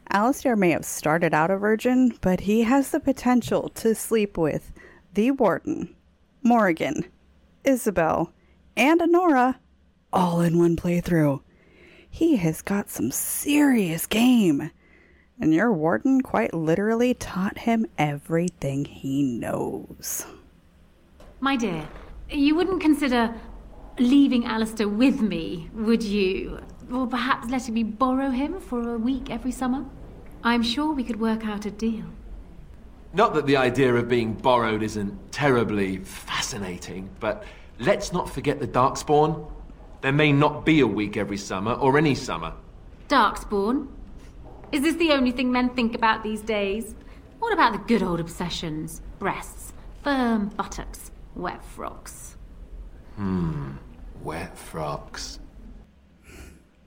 Alistair 0.09 0.55
may 0.55 0.69
have 0.69 0.85
started 0.85 1.33
out 1.33 1.51
a 1.51 1.57
virgin, 1.57 2.17
but 2.21 2.41
he 2.41 2.63
has 2.63 2.91
the 2.91 2.99
potential 2.99 3.69
to 3.69 3.93
sleep 3.93 4.37
with 4.37 4.71
the 5.13 5.31
Warden, 5.31 5.95
Morrigan, 6.43 7.05
Isabel, 7.63 8.31
and 8.75 9.01
Anora 9.01 9.55
all 10.13 10.41
in 10.41 10.57
one 10.57 10.75
playthrough. 10.75 11.41
He 12.09 12.37
has 12.37 12.61
got 12.61 12.89
some 12.89 13.11
serious 13.11 14.05
game. 14.05 14.71
And 15.39 15.53
your 15.53 15.71
warden 15.71 16.21
quite 16.21 16.53
literally 16.53 17.13
taught 17.13 17.59
him 17.59 17.85
everything 17.97 18.85
he 18.85 19.21
knows. 19.21 20.25
My 21.39 21.55
dear, 21.55 21.87
you 22.31 22.55
wouldn't 22.55 22.81
consider 22.81 23.35
leaving 23.99 24.45
Alistair 24.45 24.87
with 24.87 25.21
me, 25.21 25.69
would 25.73 26.03
you? 26.03 26.59
Or 26.91 27.07
perhaps 27.07 27.49
letting 27.49 27.73
me 27.73 27.83
borrow 27.83 28.29
him 28.29 28.59
for 28.59 28.93
a 28.93 28.97
week 28.97 29.29
every 29.29 29.51
summer? 29.51 29.85
I'm 30.43 30.63
sure 30.63 30.93
we 30.93 31.03
could 31.03 31.19
work 31.19 31.45
out 31.45 31.65
a 31.65 31.71
deal. 31.71 32.05
Not 33.13 33.33
that 33.33 33.45
the 33.45 33.57
idea 33.57 33.93
of 33.95 34.07
being 34.07 34.33
borrowed 34.33 34.83
isn't 34.83 35.31
terribly 35.31 35.97
fascinating, 35.97 37.09
but 37.19 37.43
let's 37.79 38.13
not 38.13 38.29
forget 38.29 38.59
the 38.59 38.67
Darkspawn. 38.67 39.51
There 40.01 40.11
may 40.11 40.31
not 40.31 40.65
be 40.65 40.81
a 40.81 40.87
week 40.87 41.17
every 41.17 41.37
summer, 41.37 41.73
or 41.73 41.97
any 41.97 42.15
summer. 42.15 42.53
Darkspawn? 43.09 43.87
Is 44.71 44.81
this 44.81 44.95
the 44.95 45.11
only 45.11 45.31
thing 45.31 45.51
men 45.51 45.69
think 45.69 45.95
about 45.95 46.23
these 46.23 46.41
days? 46.41 46.93
What 47.39 47.53
about 47.53 47.73
the 47.73 47.79
good 47.79 48.03
old 48.03 48.19
obsessions? 48.19 49.01
Breasts, 49.19 49.73
firm 50.03 50.49
buttocks, 50.49 51.11
wet 51.35 51.63
frocks. 51.63 52.35
Hmm, 53.15 53.71
wet 54.23 54.57
frocks. 54.57 55.39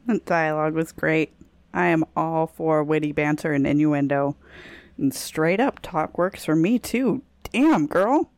The 0.07 0.19
dialogue 0.19 0.75
was 0.75 0.93
great. 0.93 1.33
I 1.73 1.87
am 1.87 2.05
all 2.17 2.47
for 2.47 2.83
witty 2.83 3.13
banter 3.13 3.53
and 3.53 3.67
innuendo. 3.67 4.37
And 4.97 5.15
straight 5.15 5.61
up 5.61 5.81
talk 5.81 6.19
works 6.19 6.45
for 6.45 6.57
me 6.57 6.79
too. 6.79 7.23
Damn, 7.53 7.87
girl. 7.87 8.31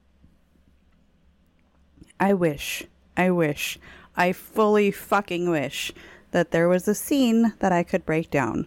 I 2.21 2.35
wish, 2.35 2.85
I 3.17 3.31
wish, 3.31 3.79
I 4.17 4.33
fully 4.33 4.91
fucking 4.91 5.51
wish 5.51 5.93
that 6.31 6.51
there 6.51 6.69
was 6.69 6.87
a 6.87 6.95
scene 6.95 7.55
that 7.59 7.73
I 7.73 7.83
could 7.83 8.07
break 8.07 8.31
down. 8.31 8.67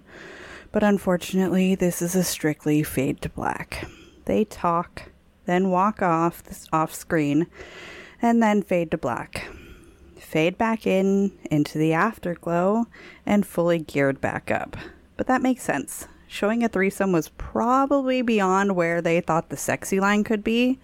But 0.71 0.83
unfortunately, 0.83 1.73
this 1.75 2.01
is 2.01 2.15
a 2.15 2.23
strictly 2.23 2.83
fade 2.83 3.21
to 3.21 3.29
black. 3.29 3.87
They 4.25 4.43
talk, 4.43 5.11
then 5.45 5.69
walk 5.69 6.01
off 6.01 6.43
off 6.73 6.93
screen, 6.93 7.47
and 8.21 8.43
then 8.43 8.61
fade 8.61 8.91
to 8.91 8.97
black. 8.97 9.47
Fade 10.35 10.57
back 10.57 10.85
in 10.85 11.31
into 11.49 11.77
the 11.77 11.93
afterglow 11.93 12.87
and 13.25 13.47
fully 13.47 13.79
geared 13.79 14.19
back 14.19 14.51
up. 14.51 14.75
But 15.15 15.27
that 15.27 15.41
makes 15.41 15.63
sense. 15.63 16.09
Showing 16.27 16.61
a 16.61 16.67
threesome 16.67 17.13
was 17.13 17.29
probably 17.37 18.21
beyond 18.21 18.75
where 18.75 19.01
they 19.01 19.21
thought 19.21 19.47
the 19.47 19.55
sexy 19.55 20.01
line 20.01 20.25
could 20.25 20.43
be. 20.43 20.77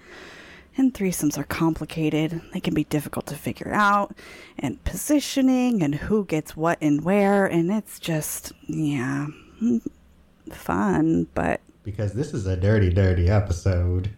And 0.77 0.93
threesomes 0.93 1.37
are 1.37 1.43
complicated. 1.43 2.41
They 2.53 2.61
can 2.61 2.73
be 2.73 2.85
difficult 2.85 3.25
to 3.25 3.35
figure 3.35 3.73
out, 3.73 4.15
and 4.57 4.81
positioning, 4.85 5.83
and 5.83 5.95
who 5.95 6.23
gets 6.23 6.55
what 6.55 6.77
and 6.79 7.03
where, 7.03 7.45
and 7.45 7.69
it's 7.69 7.99
just, 7.99 8.53
yeah, 8.67 9.27
mm, 9.61 9.81
fun, 10.49 11.27
but. 11.33 11.59
Because 11.83 12.13
this 12.13 12.33
is 12.33 12.47
a 12.47 12.55
dirty, 12.55 12.89
dirty 12.89 13.29
episode. 13.29 14.11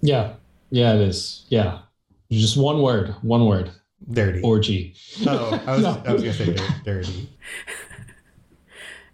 Yeah. 0.00 0.32
Yeah, 0.70 0.94
it 0.94 1.00
is. 1.02 1.46
Yeah. 1.48 1.82
Just 2.28 2.56
one 2.56 2.82
word. 2.82 3.14
One 3.22 3.46
word. 3.46 3.70
Dirty. 4.08 4.40
Orgy. 4.42 4.94
Oh, 5.26 5.62
I 5.66 5.72
was, 5.72 5.82
no. 5.82 6.02
I 6.06 6.12
was 6.12 6.22
going 6.22 6.36
to 6.36 6.56
say 6.56 6.82
dirty. 6.84 7.28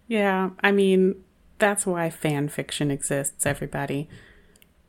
yeah, 0.07 0.51
I 0.61 0.71
mean, 0.71 1.23
that's 1.59 1.85
why 1.85 2.09
fan 2.09 2.49
fiction 2.49 2.91
exists, 2.91 3.45
everybody. 3.45 4.07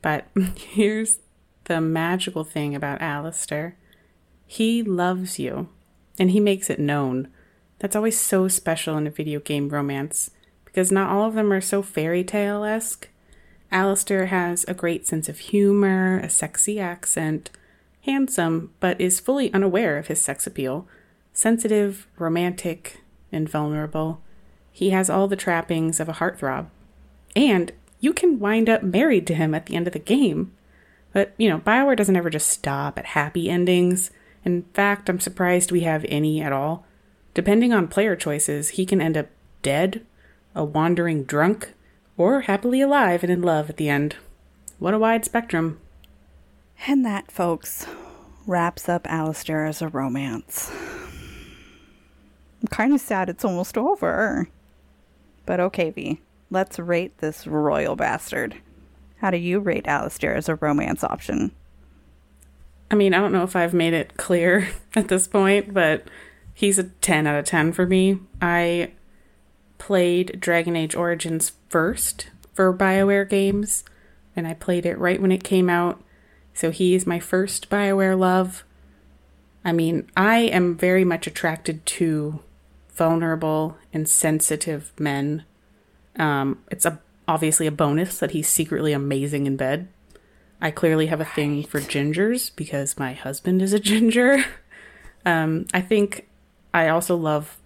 But 0.03 0.27
here's 0.57 1.19
the 1.65 1.81
magical 1.81 2.45
thing 2.45 2.75
about 2.75 3.03
Alistair. 3.03 3.77
He 4.47 4.83
loves 4.83 5.39
you, 5.39 5.69
and 6.19 6.31
he 6.31 6.41
makes 6.41 6.71
it 6.71 6.79
known. 6.79 7.29
That's 7.79 7.97
always 7.97 8.19
so 8.19 8.49
special 8.49 8.97
in 8.97 9.07
a 9.07 9.11
video 9.11 9.41
game 9.41 9.69
romance, 9.69 10.31
because 10.65 10.91
not 10.91 11.11
all 11.11 11.27
of 11.27 11.35
them 11.35 11.53
are 11.53 11.61
so 11.61 11.83
fairy 11.83 12.25
tale 12.25 12.65
esque. 12.65 13.09
Alistair 13.71 14.27
has 14.27 14.65
a 14.67 14.75
great 14.75 15.07
sense 15.07 15.29
of 15.29 15.39
humor, 15.39 16.19
a 16.21 16.31
sexy 16.31 16.81
accent, 16.81 17.51
handsome, 18.09 18.73
but 18.81 19.01
is 19.01 19.21
fully 19.21 19.53
unaware 19.53 19.99
of 19.99 20.07
his 20.07 20.21
sex 20.21 20.47
appeal, 20.47 20.89
sensitive, 21.33 22.07
romantic, 22.19 23.03
and 23.31 23.49
vulnerable. 23.49 24.23
He 24.73 24.91
has 24.91 25.11
all 25.11 25.29
the 25.29 25.37
trappings 25.37 26.01
of 26.01 26.09
a 26.09 26.15
heartthrob. 26.15 26.69
And 27.37 27.73
you 28.01 28.13
can 28.13 28.39
wind 28.39 28.69
up 28.69 28.83
married 28.83 29.27
to 29.27 29.35
him 29.35 29.55
at 29.55 29.67
the 29.67 29.77
end 29.77 29.87
of 29.87 29.93
the 29.93 29.99
game. 29.99 30.53
But, 31.13 31.35
you 31.37 31.49
know, 31.49 31.59
Bioware 31.59 31.97
doesn't 31.97 32.17
ever 32.17 32.31
just 32.31 32.49
stop 32.49 32.99
at 32.99 33.07
happy 33.07 33.51
endings. 33.51 34.11
In 34.45 34.63
fact, 34.73 35.09
I'm 35.09 35.21
surprised 35.21 35.71
we 35.71 35.81
have 35.81 36.07
any 36.09 36.41
at 36.41 36.53
all. 36.53 36.87
Depending 37.35 37.73
on 37.73 37.89
player 37.89 38.17
choices, 38.17 38.71
he 38.71 38.87
can 38.87 39.01
end 39.01 39.17
up 39.17 39.29
dead, 39.63 40.05
a 40.55 40.65
wandering 40.65 41.25
drunk, 41.25 41.75
or 42.17 42.43
happily 42.43 42.81
alive 42.81 43.23
and 43.23 43.33
in 43.33 43.43
love 43.43 43.69
at 43.69 43.77
the 43.77 43.89
end. 43.89 44.17
What 44.79 44.95
a 44.95 44.99
wide 44.99 45.25
spectrum. 45.25 45.81
And 46.87 47.05
that, 47.05 47.31
folks, 47.31 47.87
wraps 48.47 48.89
up 48.89 49.07
Alistair 49.11 49.67
as 49.67 49.83
a 49.83 49.89
romance. 49.89 50.71
I'm 52.61 52.69
kind 52.71 52.93
of 52.95 53.01
sad 53.01 53.29
it's 53.29 53.45
almost 53.45 53.77
over. 53.77 54.49
But 55.47 55.61
okay, 55.61 55.91
V, 55.91 56.21
let's 56.51 56.79
rate 56.79 57.19
this 57.19 57.47
royal 57.47 57.97
bastard. 57.97 58.57
How 59.19 59.31
do 59.31 59.37
you 59.37 59.61
rate 59.61 59.87
Alistair 59.87 60.35
as 60.35 60.49
a 60.49 60.55
romance 60.55 61.03
option? 61.03 61.53
I 62.91 62.95
mean, 62.95 63.15
I 63.15 63.19
don't 63.19 63.33
know 63.33 63.43
if 63.43 63.57
I've 63.57 63.75
made 63.75 63.93
it 63.93 64.17
clear 64.17 64.69
at 64.97 65.09
this 65.09 65.27
point, 65.27 65.75
but 65.75 66.05
he's 66.55 66.79
a 66.79 66.85
10 66.85 67.27
out 67.27 67.39
of 67.39 67.45
10 67.45 67.73
for 67.73 67.87
me. 67.87 68.21
I 68.41 68.93
played 69.79 70.41
Dragon 70.41 70.77
Age 70.77 70.95
Origins 70.95 71.53
first 71.69 72.29
for 72.55 72.73
BioWare 72.73 73.29
games, 73.29 73.85
and 74.35 74.47
I 74.47 74.55
played 74.55 74.87
it 74.87 74.99
right 74.99 75.21
when 75.21 75.33
it 75.33 75.45
came 75.45 75.69
out. 75.69 76.03
So 76.59 76.73
he 76.73 76.97
is 76.97 77.07
my 77.07 77.21
first 77.21 77.71
BioWare 77.71 78.19
love. 78.19 78.65
I 79.65 79.71
mean, 79.71 80.11
I 80.17 80.39
am 80.39 80.77
very 80.77 81.05
much 81.05 81.29
attracted 81.29 81.87
to 81.87 82.41
vulnerable 82.97 83.79
and 83.93 84.09
sensitive 84.09 84.91
men. 84.99 85.45
Um, 86.17 86.59
it's 86.69 86.85
a 86.85 86.99
obviously 87.29 87.69
a 87.69 87.71
bonus 87.71 88.19
that 88.19 88.33
he's 88.33 88.49
secretly 88.49 88.93
amazing 88.93 89.47
in 89.47 89.57
bed. 89.57 89.87
I 90.61 90.73
clearly 90.73 91.07
have 91.07 91.21
a 91.21 91.25
right. 91.27 91.33
thing 91.33 91.63
for 91.63 91.79
gingers 91.79 92.51
because 92.57 92.99
my 92.99 93.13
husband 93.13 93.63
is 93.63 93.73
a 93.73 93.79
ginger. 93.93 94.45
um, 95.25 95.65
I 95.73 95.81
think 95.81 96.29
I 96.75 96.89
also 96.89 97.15
love 97.15 97.57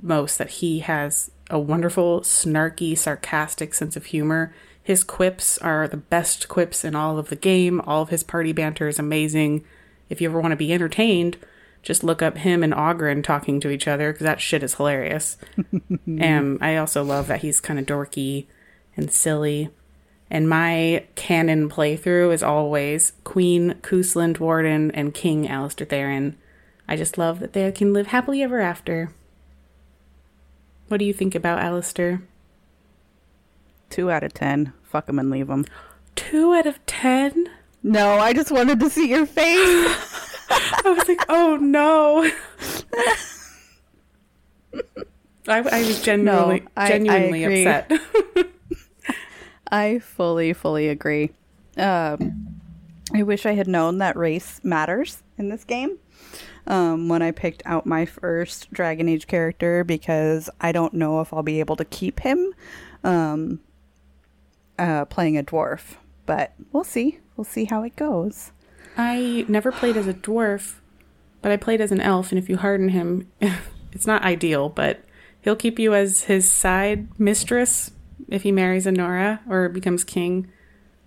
most 0.00 0.38
that 0.38 0.48
he 0.48 0.78
has 0.78 1.30
a 1.50 1.58
wonderful, 1.58 2.22
snarky, 2.22 2.96
sarcastic 2.96 3.74
sense 3.74 3.96
of 3.96 4.06
humor. 4.06 4.54
His 4.84 5.02
quips 5.02 5.56
are 5.58 5.88
the 5.88 5.96
best 5.96 6.46
quips 6.46 6.84
in 6.84 6.94
all 6.94 7.18
of 7.18 7.30
the 7.30 7.36
game. 7.36 7.80
All 7.80 8.02
of 8.02 8.10
his 8.10 8.22
party 8.22 8.52
banter 8.52 8.86
is 8.86 8.98
amazing. 8.98 9.64
If 10.10 10.20
you 10.20 10.28
ever 10.28 10.38
want 10.38 10.52
to 10.52 10.56
be 10.56 10.74
entertained, 10.74 11.38
just 11.82 12.04
look 12.04 12.20
up 12.20 12.36
him 12.36 12.62
and 12.62 12.74
Oghren 12.74 13.24
talking 13.24 13.60
to 13.60 13.70
each 13.70 13.88
other 13.88 14.12
because 14.12 14.26
that 14.26 14.42
shit 14.42 14.62
is 14.62 14.74
hilarious. 14.74 15.38
and 16.06 16.22
um, 16.22 16.58
I 16.60 16.76
also 16.76 17.02
love 17.02 17.28
that 17.28 17.40
he's 17.40 17.62
kind 17.62 17.78
of 17.78 17.86
dorky 17.86 18.44
and 18.94 19.10
silly. 19.10 19.70
And 20.30 20.50
my 20.50 21.06
canon 21.14 21.70
playthrough 21.70 22.34
is 22.34 22.42
always 22.42 23.12
Queen 23.24 23.76
Cousland 23.80 24.36
Warden 24.36 24.90
and 24.90 25.14
King 25.14 25.48
Alistair 25.48 25.86
Theirin. 25.86 26.34
I 26.86 26.96
just 26.96 27.16
love 27.16 27.40
that 27.40 27.54
they 27.54 27.72
can 27.72 27.94
live 27.94 28.08
happily 28.08 28.42
ever 28.42 28.60
after. 28.60 29.12
What 30.88 30.98
do 30.98 31.06
you 31.06 31.14
think 31.14 31.34
about 31.34 31.60
Alistair? 31.60 32.22
Two 33.90 34.10
out 34.10 34.22
of 34.22 34.34
ten. 34.34 34.72
Fuck 34.82 35.06
them 35.06 35.18
and 35.18 35.30
leave 35.30 35.48
them. 35.48 35.64
Two 36.14 36.54
out 36.54 36.66
of 36.66 36.84
ten? 36.86 37.48
No, 37.82 38.18
I 38.18 38.32
just 38.32 38.50
wanted 38.50 38.80
to 38.80 38.90
see 38.90 39.10
your 39.10 39.26
face. 39.26 40.20
I 40.50 40.90
was 40.90 41.08
like, 41.08 41.24
oh 41.28 41.56
no. 41.56 42.30
I, 45.46 45.58
I 45.58 45.86
was 45.86 46.02
genuinely, 46.02 46.60
no, 46.60 46.66
I, 46.76 46.88
genuinely 46.88 47.46
I 47.46 47.70
upset. 47.70 48.00
I 49.70 49.98
fully, 49.98 50.52
fully 50.52 50.88
agree. 50.88 51.30
Um, 51.76 52.60
I 53.14 53.22
wish 53.22 53.44
I 53.46 53.52
had 53.52 53.68
known 53.68 53.98
that 53.98 54.16
race 54.16 54.60
matters 54.62 55.22
in 55.36 55.48
this 55.48 55.64
game 55.64 55.98
um, 56.66 57.08
when 57.08 57.22
I 57.22 57.30
picked 57.30 57.62
out 57.66 57.84
my 57.84 58.06
first 58.06 58.72
Dragon 58.72 59.08
Age 59.08 59.26
character 59.26 59.84
because 59.84 60.48
I 60.60 60.72
don't 60.72 60.94
know 60.94 61.20
if 61.20 61.32
I'll 61.32 61.42
be 61.42 61.60
able 61.60 61.76
to 61.76 61.84
keep 61.84 62.20
him 62.20 62.54
um, 63.02 63.60
uh, 64.78 65.04
playing 65.06 65.38
a 65.38 65.42
dwarf. 65.42 65.96
But 66.26 66.52
we'll 66.72 66.84
see. 66.84 67.20
We'll 67.36 67.44
see 67.44 67.64
how 67.64 67.82
it 67.82 67.96
goes. 67.96 68.52
I 68.96 69.44
never 69.48 69.72
played 69.72 69.96
as 69.96 70.06
a 70.06 70.14
dwarf, 70.14 70.76
but 71.42 71.50
I 71.50 71.56
played 71.56 71.80
as 71.80 71.92
an 71.92 72.00
elf, 72.00 72.30
and 72.30 72.38
if 72.38 72.48
you 72.48 72.56
harden 72.56 72.90
him, 72.90 73.30
it's 73.92 74.06
not 74.06 74.22
ideal, 74.22 74.68
but 74.68 75.04
he'll 75.42 75.56
keep 75.56 75.78
you 75.78 75.94
as 75.94 76.24
his 76.24 76.48
side 76.48 77.08
mistress 77.18 77.90
if 78.28 78.42
he 78.42 78.52
marries 78.52 78.86
Anora 78.86 79.40
or 79.48 79.68
becomes 79.68 80.04
king. 80.04 80.50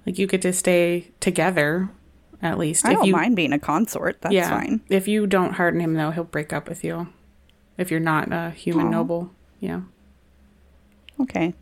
Like 0.06 0.18
you 0.18 0.28
get 0.28 0.42
to 0.44 0.54
stay 0.54 1.12
together, 1.20 1.90
at 2.42 2.58
least. 2.58 2.86
I 2.86 2.92
if 2.92 2.98
don't 2.98 3.08
you, 3.08 3.14
mind 3.14 3.36
being 3.36 3.54
a 3.54 3.60
consort. 3.60 4.22
That's 4.22 4.34
yeah, 4.34 4.50
fine. 4.50 4.82
If 4.90 5.08
you 5.08 5.28
don't 5.28 5.54
harden 5.54 5.82
him, 5.82 5.96
though, 5.96 6.12
he'll 6.12 6.24
break 6.24 6.54
up 6.54 6.70
with 6.70 6.84
you. 6.84 7.08
If 7.78 7.92
you're 7.92 8.00
not 8.00 8.32
a 8.32 8.52
human 8.52 8.88
Aw. 8.88 8.92
noble, 8.92 9.32
yeah. 9.60 9.82
Okay. 11.20 11.54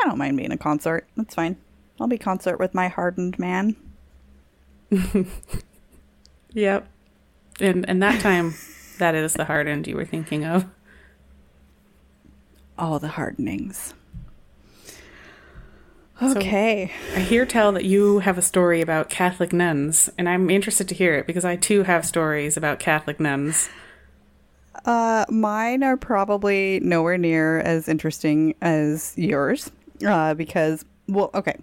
I 0.00 0.06
don't 0.06 0.18
mind 0.18 0.36
being 0.36 0.52
a 0.52 0.56
consort. 0.58 1.06
That's 1.16 1.34
fine. 1.34 1.56
I'll 2.00 2.06
be 2.06 2.18
consort 2.18 2.58
with 2.58 2.74
my 2.74 2.88
hardened 2.88 3.38
man. 3.38 3.76
Yep. 6.54 6.88
And 7.60 7.88
and 7.88 8.02
that 8.02 8.20
time, 8.20 8.54
that 8.98 9.14
is 9.14 9.34
the 9.34 9.44
hard 9.44 9.66
end 9.66 9.86
you 9.86 9.96
were 9.96 10.04
thinking 10.04 10.44
of. 10.44 10.66
All 12.78 12.98
the 12.98 13.08
hardenings. 13.08 13.94
So, 16.20 16.30
Okay. 16.38 16.92
I 17.14 17.18
hear 17.20 17.44
tell 17.44 17.72
that 17.72 17.84
you 17.84 18.20
have 18.20 18.38
a 18.38 18.42
story 18.42 18.80
about 18.80 19.10
Catholic 19.10 19.52
nuns, 19.52 20.08
and 20.16 20.28
I'm 20.28 20.48
interested 20.48 20.88
to 20.88 20.94
hear 20.94 21.16
it 21.16 21.26
because 21.26 21.44
I 21.44 21.56
too 21.56 21.82
have 21.82 22.06
stories 22.06 22.56
about 22.56 22.78
Catholic 22.78 23.18
nuns. 23.18 23.68
Uh, 24.84 25.24
mine 25.28 25.82
are 25.82 25.96
probably 25.96 26.78
nowhere 26.80 27.18
near 27.18 27.58
as 27.58 27.88
interesting 27.88 28.54
as 28.62 29.12
yours. 29.16 29.72
Uh, 30.04 30.34
because 30.34 30.84
well, 31.08 31.30
okay. 31.34 31.56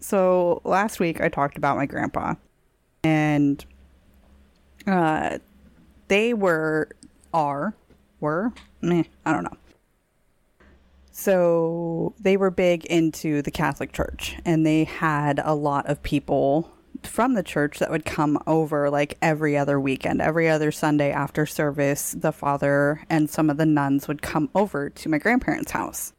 So 0.00 0.60
last 0.64 1.00
week 1.00 1.20
I 1.20 1.28
talked 1.28 1.56
about 1.56 1.76
my 1.76 1.86
grandpa, 1.86 2.34
and 3.04 3.64
uh, 4.86 5.38
they 6.08 6.34
were 6.34 6.88
are 7.32 7.74
were 8.20 8.52
meh, 8.80 9.04
I 9.24 9.32
don't 9.32 9.44
know. 9.44 9.56
So 11.12 12.14
they 12.18 12.36
were 12.36 12.50
big 12.50 12.86
into 12.86 13.42
the 13.42 13.50
Catholic 13.50 13.92
Church, 13.92 14.36
and 14.44 14.64
they 14.64 14.84
had 14.84 15.40
a 15.42 15.54
lot 15.54 15.86
of 15.86 16.02
people 16.02 16.70
from 17.02 17.34
the 17.34 17.42
church 17.42 17.78
that 17.78 17.90
would 17.90 18.04
come 18.04 18.38
over 18.46 18.90
like 18.90 19.18
every 19.20 19.56
other 19.56 19.78
weekend, 19.78 20.20
every 20.20 20.48
other 20.48 20.72
Sunday 20.72 21.10
after 21.12 21.44
service. 21.46 22.14
The 22.18 22.32
father 22.32 23.02
and 23.10 23.28
some 23.28 23.50
of 23.50 23.58
the 23.58 23.66
nuns 23.66 24.08
would 24.08 24.22
come 24.22 24.48
over 24.54 24.88
to 24.90 25.08
my 25.08 25.18
grandparents' 25.18 25.72
house. 25.72 26.12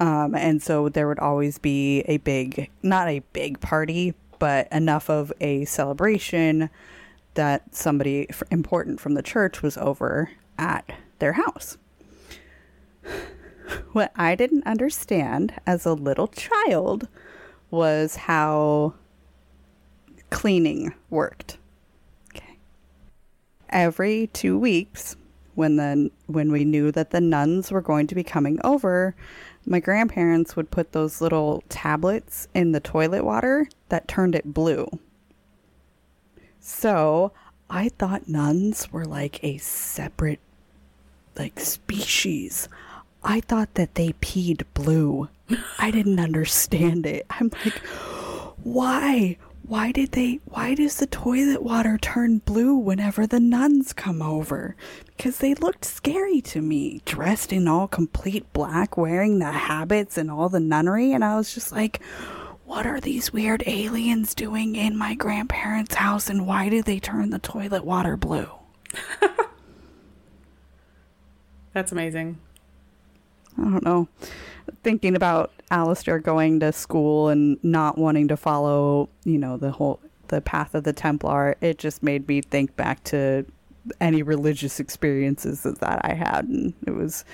Um, 0.00 0.34
and 0.34 0.62
so 0.62 0.88
there 0.88 1.06
would 1.06 1.18
always 1.18 1.58
be 1.58 2.00
a 2.02 2.16
big, 2.18 2.70
not 2.82 3.08
a 3.08 3.20
big 3.32 3.60
party, 3.60 4.14
but 4.38 4.66
enough 4.72 5.08
of 5.08 5.32
a 5.40 5.64
celebration 5.64 6.70
that 7.34 7.74
somebody 7.74 8.28
important 8.50 9.00
from 9.00 9.14
the 9.14 9.22
church 9.22 9.62
was 9.62 9.76
over 9.76 10.30
at 10.58 10.90
their 11.18 11.34
house. 11.34 11.78
What 13.92 14.12
I 14.16 14.34
didn't 14.34 14.66
understand 14.66 15.54
as 15.66 15.86
a 15.86 15.94
little 15.94 16.26
child 16.26 17.08
was 17.70 18.16
how 18.16 18.94
cleaning 20.28 20.92
worked. 21.08 21.56
Okay. 22.34 22.58
Every 23.70 24.26
2 24.26 24.58
weeks 24.58 25.16
when 25.54 25.76
the 25.76 26.10
when 26.26 26.50
we 26.50 26.64
knew 26.64 26.90
that 26.92 27.10
the 27.10 27.20
nuns 27.20 27.70
were 27.70 27.80
going 27.80 28.06
to 28.08 28.14
be 28.14 28.24
coming 28.24 28.58
over, 28.64 29.14
my 29.66 29.80
grandparents 29.80 30.56
would 30.56 30.70
put 30.70 30.92
those 30.92 31.20
little 31.20 31.62
tablets 31.68 32.48
in 32.54 32.72
the 32.72 32.80
toilet 32.80 33.24
water 33.24 33.68
that 33.88 34.08
turned 34.08 34.34
it 34.34 34.52
blue. 34.52 34.88
So, 36.60 37.32
I 37.68 37.88
thought 37.88 38.28
nuns 38.28 38.92
were 38.92 39.04
like 39.04 39.42
a 39.42 39.58
separate 39.58 40.40
like 41.36 41.58
species. 41.60 42.68
I 43.24 43.40
thought 43.40 43.74
that 43.74 43.94
they 43.94 44.12
peed 44.14 44.64
blue. 44.74 45.28
I 45.78 45.90
didn't 45.90 46.20
understand 46.28 47.06
it. 47.06 47.26
I'm 47.30 47.50
like, 47.64 47.78
why? 48.62 49.36
Why 49.66 49.92
did 49.92 50.12
they 50.12 50.40
why 50.44 50.74
does 50.74 50.96
the 50.96 51.06
toilet 51.06 51.62
water 51.62 51.96
turn 51.96 52.38
blue 52.38 52.74
whenever 52.74 53.26
the 53.26 53.38
nuns 53.40 53.92
come 53.92 54.20
over? 54.20 54.74
Because 55.06 55.38
they 55.38 55.54
looked 55.54 55.84
scary 55.84 56.40
to 56.42 56.60
me, 56.60 57.00
dressed 57.04 57.52
in 57.52 57.68
all 57.68 57.86
complete 57.86 58.52
black, 58.52 58.96
wearing 58.96 59.38
the 59.38 59.52
habits 59.52 60.18
and 60.18 60.30
all 60.30 60.48
the 60.48 60.60
nunnery, 60.60 61.12
and 61.12 61.24
I 61.24 61.36
was 61.36 61.54
just 61.54 61.70
like, 61.70 62.02
what 62.64 62.86
are 62.86 63.00
these 63.00 63.32
weird 63.32 63.62
aliens 63.66 64.34
doing 64.34 64.74
in 64.76 64.96
my 64.96 65.14
grandparents' 65.14 65.94
house 65.94 66.28
and 66.28 66.46
why 66.46 66.68
do 66.68 66.82
they 66.82 66.98
turn 66.98 67.30
the 67.30 67.38
toilet 67.38 67.84
water 67.84 68.16
blue? 68.16 68.48
That's 71.72 71.92
amazing. 71.92 72.38
I 73.58 73.62
don't 73.62 73.84
know. 73.84 74.08
Thinking 74.82 75.16
about 75.16 75.52
Alistair 75.70 76.18
going 76.18 76.60
to 76.60 76.72
school 76.72 77.28
and 77.28 77.62
not 77.62 77.98
wanting 77.98 78.28
to 78.28 78.36
follow, 78.36 79.08
you 79.24 79.38
know, 79.38 79.56
the 79.56 79.70
whole 79.70 80.00
the 80.28 80.40
path 80.40 80.74
of 80.74 80.84
the 80.84 80.92
Templar, 80.92 81.56
it 81.60 81.78
just 81.78 82.02
made 82.02 82.26
me 82.26 82.40
think 82.40 82.74
back 82.76 83.04
to 83.04 83.44
any 84.00 84.22
religious 84.22 84.80
experiences 84.80 85.62
that, 85.62 86.00
I 86.04 86.14
had 86.14 86.46
and 86.46 86.72
it 86.86 86.92
was 86.92 87.24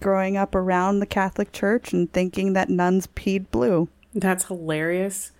growing 0.00 0.36
up 0.36 0.54
around 0.54 0.98
the 0.98 1.06
Catholic 1.06 1.52
Church 1.52 1.92
and 1.92 2.12
thinking 2.12 2.54
that 2.54 2.68
nuns 2.68 3.06
peed 3.06 3.50
blue. 3.50 3.88
That's 4.14 4.46
hilarious. 4.46 5.30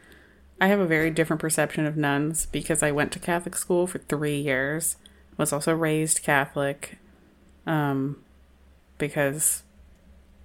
I 0.61 0.69
have 0.69 0.79
a 0.79 0.87
very 0.87 1.11
different 1.11 1.41
perception 1.41 1.87
of 1.87 1.97
nuns 1.97 2.47
because 2.47 2.83
I 2.83 2.93
went 2.93 3.11
to 3.13 3.19
Catholic 3.19 3.57
school 3.57 3.87
for 3.87 3.99
three 3.99 4.39
years. 4.39 4.97
Was 5.39 5.53
also 5.53 5.75
raised 5.75 6.23
Catholic, 6.23 6.99
um, 7.67 8.23
because 8.99 9.63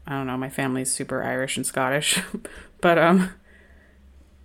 I 0.08 0.12
don't 0.12 0.28
know, 0.28 0.38
my 0.38 0.50
family's 0.50 0.92
super 0.92 1.22
Irish 1.22 1.58
and 1.58 1.66
Scottish. 1.66 2.22
but 2.82 2.98
um, 2.98 3.32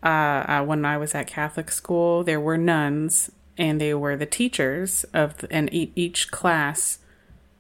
uh, 0.03 0.07
uh, 0.07 0.65
when 0.65 0.85
I 0.85 0.97
was 0.97 1.15
at 1.15 1.27
Catholic 1.29 1.71
school, 1.71 2.25
there 2.25 2.41
were 2.41 2.59
nuns, 2.59 3.31
and 3.57 3.81
they 3.81 3.95
were 3.95 4.17
the 4.17 4.27
teachers 4.27 5.05
of, 5.15 5.37
the, 5.39 5.53
and 5.53 5.73
e- 5.73 5.93
each 5.95 6.31
class 6.31 6.99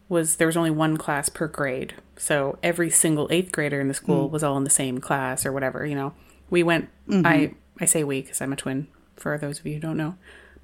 was 0.08 0.36
there 0.36 0.46
was 0.48 0.56
only 0.56 0.70
one 0.70 0.96
class 0.96 1.28
per 1.28 1.46
grade. 1.46 1.94
So 2.16 2.58
every 2.62 2.90
single 2.90 3.28
eighth 3.30 3.52
grader 3.52 3.80
in 3.80 3.88
the 3.88 3.94
school 3.94 4.28
Mm. 4.28 4.32
was 4.32 4.42
all 4.42 4.56
in 4.56 4.64
the 4.64 4.70
same 4.70 4.98
class 4.98 5.46
or 5.46 5.52
whatever. 5.52 5.86
You 5.86 5.94
know, 5.94 6.12
we 6.50 6.62
went. 6.62 6.88
Mhm. 7.08 7.24
I 7.26 7.54
I 7.80 7.84
say 7.86 8.04
we 8.04 8.20
because 8.22 8.40
I'm 8.42 8.52
a 8.52 8.56
twin. 8.56 8.88
For 9.16 9.38
those 9.38 9.60
of 9.60 9.66
you 9.66 9.74
who 9.74 9.80
don't 9.80 9.96
know, 9.96 10.16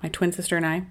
my 0.03 0.09
twin 0.09 0.33
sister 0.33 0.57
and 0.57 0.67
I, 0.67 0.85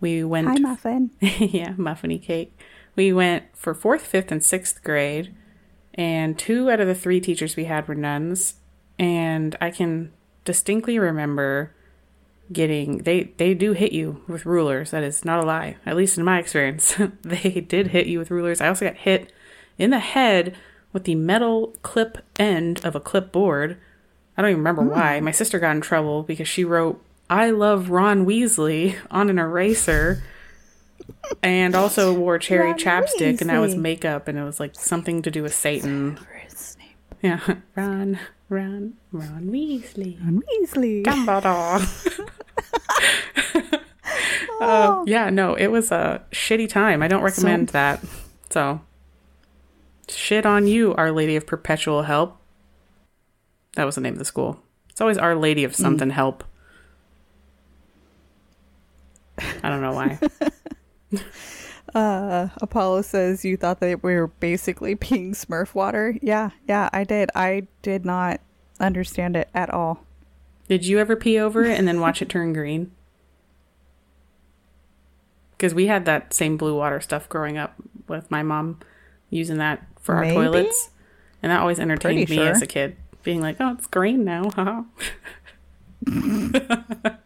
we 0.00 0.22
went. 0.24 0.48
Hi, 0.48 0.56
Muffin. 0.58 1.10
yeah, 1.20 1.70
muffiny 1.74 2.20
cake. 2.20 2.58
We 2.96 3.12
went 3.12 3.44
for 3.54 3.72
fourth, 3.72 4.02
fifth, 4.02 4.30
and 4.32 4.42
sixth 4.44 4.82
grade, 4.82 5.34
and 5.96 6.38
two 6.38 6.70
out 6.70 6.80
of 6.80 6.86
the 6.86 6.94
three 6.94 7.20
teachers 7.20 7.56
we 7.56 7.64
had 7.64 7.88
were 7.88 7.94
nuns, 7.94 8.54
and 8.98 9.56
I 9.60 9.70
can 9.70 10.12
distinctly 10.44 10.98
remember 10.98 11.72
getting 12.52 12.98
they 12.98 13.24
they 13.38 13.54
do 13.54 13.72
hit 13.72 13.92
you 13.92 14.22
with 14.28 14.46
rulers. 14.46 14.90
That 14.90 15.02
is 15.02 15.24
not 15.24 15.42
a 15.42 15.46
lie 15.46 15.76
at 15.84 15.96
least 15.96 16.18
in 16.18 16.24
my 16.24 16.38
experience. 16.38 16.96
They 17.22 17.60
did 17.60 17.88
hit 17.88 18.06
you 18.06 18.18
with 18.18 18.30
rulers. 18.30 18.60
I 18.60 18.68
also 18.68 18.86
got 18.86 18.96
hit 18.96 19.32
in 19.78 19.90
the 19.90 19.98
head 19.98 20.56
with 20.92 21.04
the 21.04 21.14
metal 21.14 21.74
clip 21.82 22.18
end 22.38 22.84
of 22.84 22.94
a 22.94 23.00
clipboard. 23.00 23.76
I 24.36 24.42
don't 24.42 24.50
even 24.50 24.60
remember 24.60 24.82
hmm. 24.82 24.90
why. 24.90 25.20
My 25.20 25.32
sister 25.32 25.58
got 25.58 25.74
in 25.74 25.80
trouble 25.80 26.22
because 26.22 26.48
she 26.48 26.64
wrote 26.64 27.02
i 27.28 27.50
love 27.50 27.90
ron 27.90 28.24
weasley 28.24 28.96
on 29.10 29.28
an 29.28 29.38
eraser 29.38 30.22
and 31.42 31.74
also 31.74 32.12
wore 32.14 32.38
cherry 32.38 32.70
Ron 32.70 32.78
chapstick 32.78 33.40
and 33.40 33.50
that 33.50 33.58
was 33.58 33.74
makeup 33.74 34.28
and 34.28 34.38
it 34.38 34.44
was 34.44 34.60
like 34.60 34.74
something 34.74 35.22
to 35.22 35.30
do 35.30 35.42
with 35.42 35.54
satan 35.54 36.18
yeah 37.22 37.40
ron 37.74 38.18
ron 38.48 38.94
ron 39.12 39.48
weasley 39.50 40.18
ron 40.20 40.42
weasley 40.42 41.02
Dumbledore. 41.04 41.82
Uh, 44.60 45.04
yeah, 45.06 45.28
no, 45.28 45.54
it 45.54 45.66
was 45.66 45.92
a 45.92 46.22
shitty 46.30 46.68
time. 46.68 47.02
I 47.02 47.08
don't 47.08 47.22
recommend 47.22 47.68
that. 47.70 48.02
So, 48.48 48.80
shit 50.08 50.46
on 50.46 50.66
you, 50.66 50.94
Our 50.94 51.12
Lady 51.12 51.36
of 51.36 51.46
Perpetual 51.46 52.04
Help. 52.04 52.38
That 53.74 53.84
was 53.84 53.96
the 53.96 54.00
name 54.00 54.14
of 54.14 54.18
the 54.18 54.24
school. 54.24 54.62
It's 54.88 55.00
always 55.00 55.18
Our 55.18 55.36
Lady 55.36 55.64
of 55.64 55.76
something 55.76 56.08
help. 56.08 56.42
I 59.38 59.68
don't 59.68 59.82
know 59.82 59.92
why. 59.92 60.18
Uh, 61.94 62.48
Apollo 62.60 63.00
says 63.02 63.44
you 63.44 63.56
thought 63.56 63.80
that 63.80 64.02
we 64.02 64.16
were 64.16 64.26
basically 64.26 64.96
peeing 64.96 65.30
Smurf 65.30 65.72
water. 65.72 66.18
Yeah, 66.20 66.50
yeah, 66.68 66.90
I 66.92 67.04
did. 67.04 67.30
I 67.34 67.68
did 67.80 68.04
not 68.04 68.40
understand 68.80 69.36
it 69.36 69.48
at 69.54 69.70
all. 69.70 70.04
Did 70.68 70.84
you 70.84 70.98
ever 70.98 71.16
pee 71.16 71.38
over 71.38 71.64
it 71.64 71.78
and 71.78 71.86
then 71.86 72.00
watch 72.00 72.20
it 72.20 72.28
turn 72.28 72.52
green? 72.52 72.90
Because 75.56 75.74
we 75.74 75.86
had 75.86 76.04
that 76.04 76.34
same 76.34 76.56
blue 76.56 76.76
water 76.76 77.00
stuff 77.00 77.28
growing 77.28 77.56
up 77.56 77.74
with 78.08 78.30
my 78.30 78.42
mom 78.42 78.80
using 79.30 79.58
that 79.58 79.86
for 80.00 80.20
Maybe? 80.20 80.36
our 80.36 80.44
toilets. 80.44 80.90
And 81.42 81.52
that 81.52 81.60
always 81.60 81.78
entertained 81.78 82.26
Pretty 82.26 82.42
me 82.42 82.46
as 82.48 82.60
a 82.60 82.66
kid, 82.66 82.96
being 83.22 83.40
like, 83.40 83.56
oh, 83.60 83.72
it's 83.72 83.86
green 83.86 84.24
now. 84.24 84.86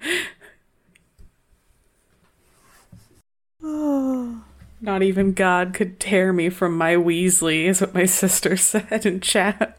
Not 4.81 5.03
even 5.03 5.33
God 5.33 5.75
could 5.75 6.01
tear 6.01 6.33
me 6.33 6.49
from 6.49 6.77
my 6.77 6.95
Weasley, 6.95 7.65
is 7.65 7.81
what 7.81 7.95
my 7.95 8.05
sister 8.07 8.57
said 8.57 9.05
in 9.05 9.21
chat. 9.21 9.79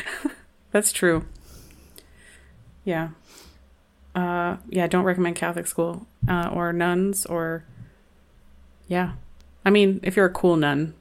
That's 0.72 0.92
true. 0.92 1.26
Yeah. 2.84 3.10
Uh, 4.14 4.56
yeah, 4.68 4.86
don't 4.86 5.04
recommend 5.04 5.36
Catholic 5.36 5.66
school 5.66 6.06
uh, 6.28 6.50
or 6.52 6.72
nuns 6.72 7.26
or. 7.26 7.64
Yeah. 8.88 9.12
I 9.64 9.70
mean, 9.70 10.00
if 10.02 10.16
you're 10.16 10.26
a 10.26 10.30
cool 10.30 10.56
nun, 10.56 10.94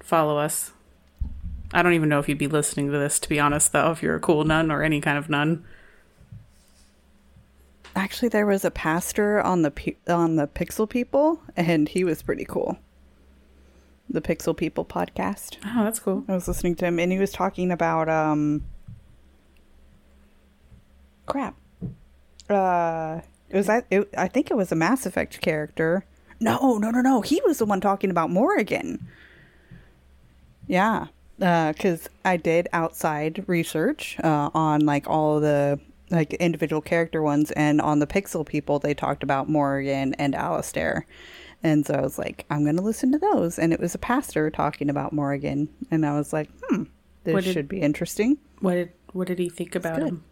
follow 0.00 0.38
us. 0.38 0.72
I 1.72 1.82
don't 1.82 1.92
even 1.92 2.08
know 2.08 2.18
if 2.18 2.28
you'd 2.28 2.38
be 2.38 2.48
listening 2.48 2.90
to 2.90 2.98
this, 2.98 3.18
to 3.20 3.28
be 3.28 3.38
honest, 3.38 3.72
though, 3.72 3.92
if 3.92 4.02
you're 4.02 4.16
a 4.16 4.20
cool 4.20 4.44
nun 4.44 4.70
or 4.70 4.82
any 4.82 5.00
kind 5.00 5.16
of 5.16 5.30
nun. 5.30 5.64
Actually, 7.96 8.28
there 8.28 8.46
was 8.46 8.64
a 8.64 8.70
pastor 8.70 9.40
on 9.40 9.62
the 9.62 9.96
on 10.08 10.36
the 10.36 10.46
Pixel 10.46 10.88
People, 10.88 11.42
and 11.56 11.88
he 11.88 12.04
was 12.04 12.22
pretty 12.22 12.44
cool. 12.44 12.78
The 14.08 14.20
Pixel 14.20 14.56
People 14.56 14.84
podcast. 14.84 15.58
Oh, 15.64 15.84
that's 15.84 16.00
cool. 16.00 16.24
I 16.28 16.32
was 16.32 16.48
listening 16.48 16.76
to 16.76 16.86
him, 16.86 16.98
and 16.98 17.12
he 17.12 17.18
was 17.18 17.32
talking 17.32 17.70
about 17.70 18.08
um. 18.08 18.64
Crap. 21.26 21.56
Uh, 22.48 23.20
it 23.48 23.56
was 23.56 23.66
that. 23.66 23.86
It, 23.90 24.08
I 24.16 24.28
think 24.28 24.50
it 24.50 24.56
was 24.56 24.72
a 24.72 24.76
Mass 24.76 25.06
Effect 25.06 25.40
character. 25.40 26.04
No, 26.40 26.78
no, 26.78 26.90
no, 26.90 27.00
no. 27.00 27.20
He 27.20 27.40
was 27.44 27.58
the 27.58 27.66
one 27.66 27.80
talking 27.80 28.10
about 28.10 28.30
Morrigan. 28.30 29.06
Yeah, 30.66 31.06
because 31.38 32.08
I 32.24 32.36
did 32.36 32.68
outside 32.72 33.44
research 33.46 34.16
uh, 34.22 34.50
on 34.54 34.86
like 34.86 35.08
all 35.08 35.40
the 35.40 35.80
like 36.10 36.34
individual 36.34 36.80
character 36.82 37.22
ones, 37.22 37.50
and 37.52 37.80
on 37.80 37.98
the 38.00 38.06
Pixel 38.06 38.44
people, 38.46 38.78
they 38.78 38.94
talked 38.94 39.22
about 39.22 39.48
Morrigan 39.48 40.14
and 40.14 40.34
Alistair. 40.34 41.06
And 41.62 41.86
so 41.86 41.94
I 41.94 42.00
was 42.00 42.18
like, 42.18 42.46
I'm 42.50 42.64
going 42.64 42.76
to 42.76 42.82
listen 42.82 43.12
to 43.12 43.18
those. 43.18 43.58
And 43.58 43.72
it 43.72 43.80
was 43.80 43.94
a 43.94 43.98
pastor 43.98 44.50
talking 44.50 44.88
about 44.88 45.12
Morrigan 45.12 45.68
And 45.90 46.06
I 46.06 46.16
was 46.16 46.32
like, 46.32 46.48
hmm, 46.62 46.84
this 47.24 47.34
What 47.34 47.44
did- 47.44 47.52
should 47.52 47.68
be 47.68 47.80
interesting. 47.80 48.38
What 48.60 48.74
did 48.74 48.92
what 49.12 49.26
did 49.26 49.38
he 49.38 49.48
think 49.48 49.74
about 49.74 49.98
him? 50.00 50.24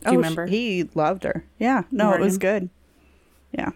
Do 0.00 0.06
you 0.06 0.12
you 0.12 0.18
remember? 0.18 0.46
He 0.46 0.88
loved 0.94 1.24
her. 1.24 1.44
Yeah. 1.58 1.82
No, 1.90 2.12
it 2.14 2.20
was 2.20 2.38
good. 2.38 2.68
Yeah. 3.52 3.70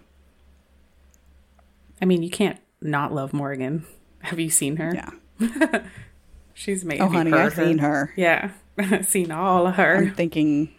I 2.01 2.05
mean, 2.05 2.22
you 2.22 2.30
can't 2.30 2.59
not 2.80 3.12
love 3.12 3.32
Morrigan. 3.32 3.84
Have 4.20 4.40
you 4.40 4.51
seen 4.51 4.76
her? 4.76 4.93
Yeah. 5.40 5.82
She's 6.55 6.84
made. 6.84 7.01
Oh, 7.01 7.09
honey, 7.09 7.32
I've 7.32 7.55
seen 7.55 7.78
her. 7.78 8.12
Yeah, 8.16 8.51
seen 9.03 9.31
all 9.31 9.66
of 9.66 9.75
her. 9.77 9.97
I'm 9.97 10.14
thinking 10.14 10.70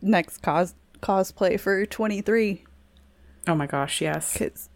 next 0.00 0.38
cos 0.42 0.74
cosplay 1.00 1.58
for 1.58 1.84
23. 1.86 2.64
Oh 3.48 3.54
my 3.54 3.66
gosh, 3.66 4.00
yes. 4.00 4.32
Because 4.32 4.68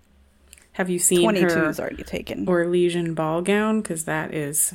Have 0.73 0.91
you 0.91 0.99
seen 0.99 1.23
22 1.23 1.47
her 1.55 1.69
is 1.69 1.79
already 1.81 2.03
taken. 2.03 2.47
Orlesian 2.47 3.15
ball 3.15 3.43
gown? 3.43 3.81
Because 3.81 4.05
that 4.05 4.35
is 4.35 4.75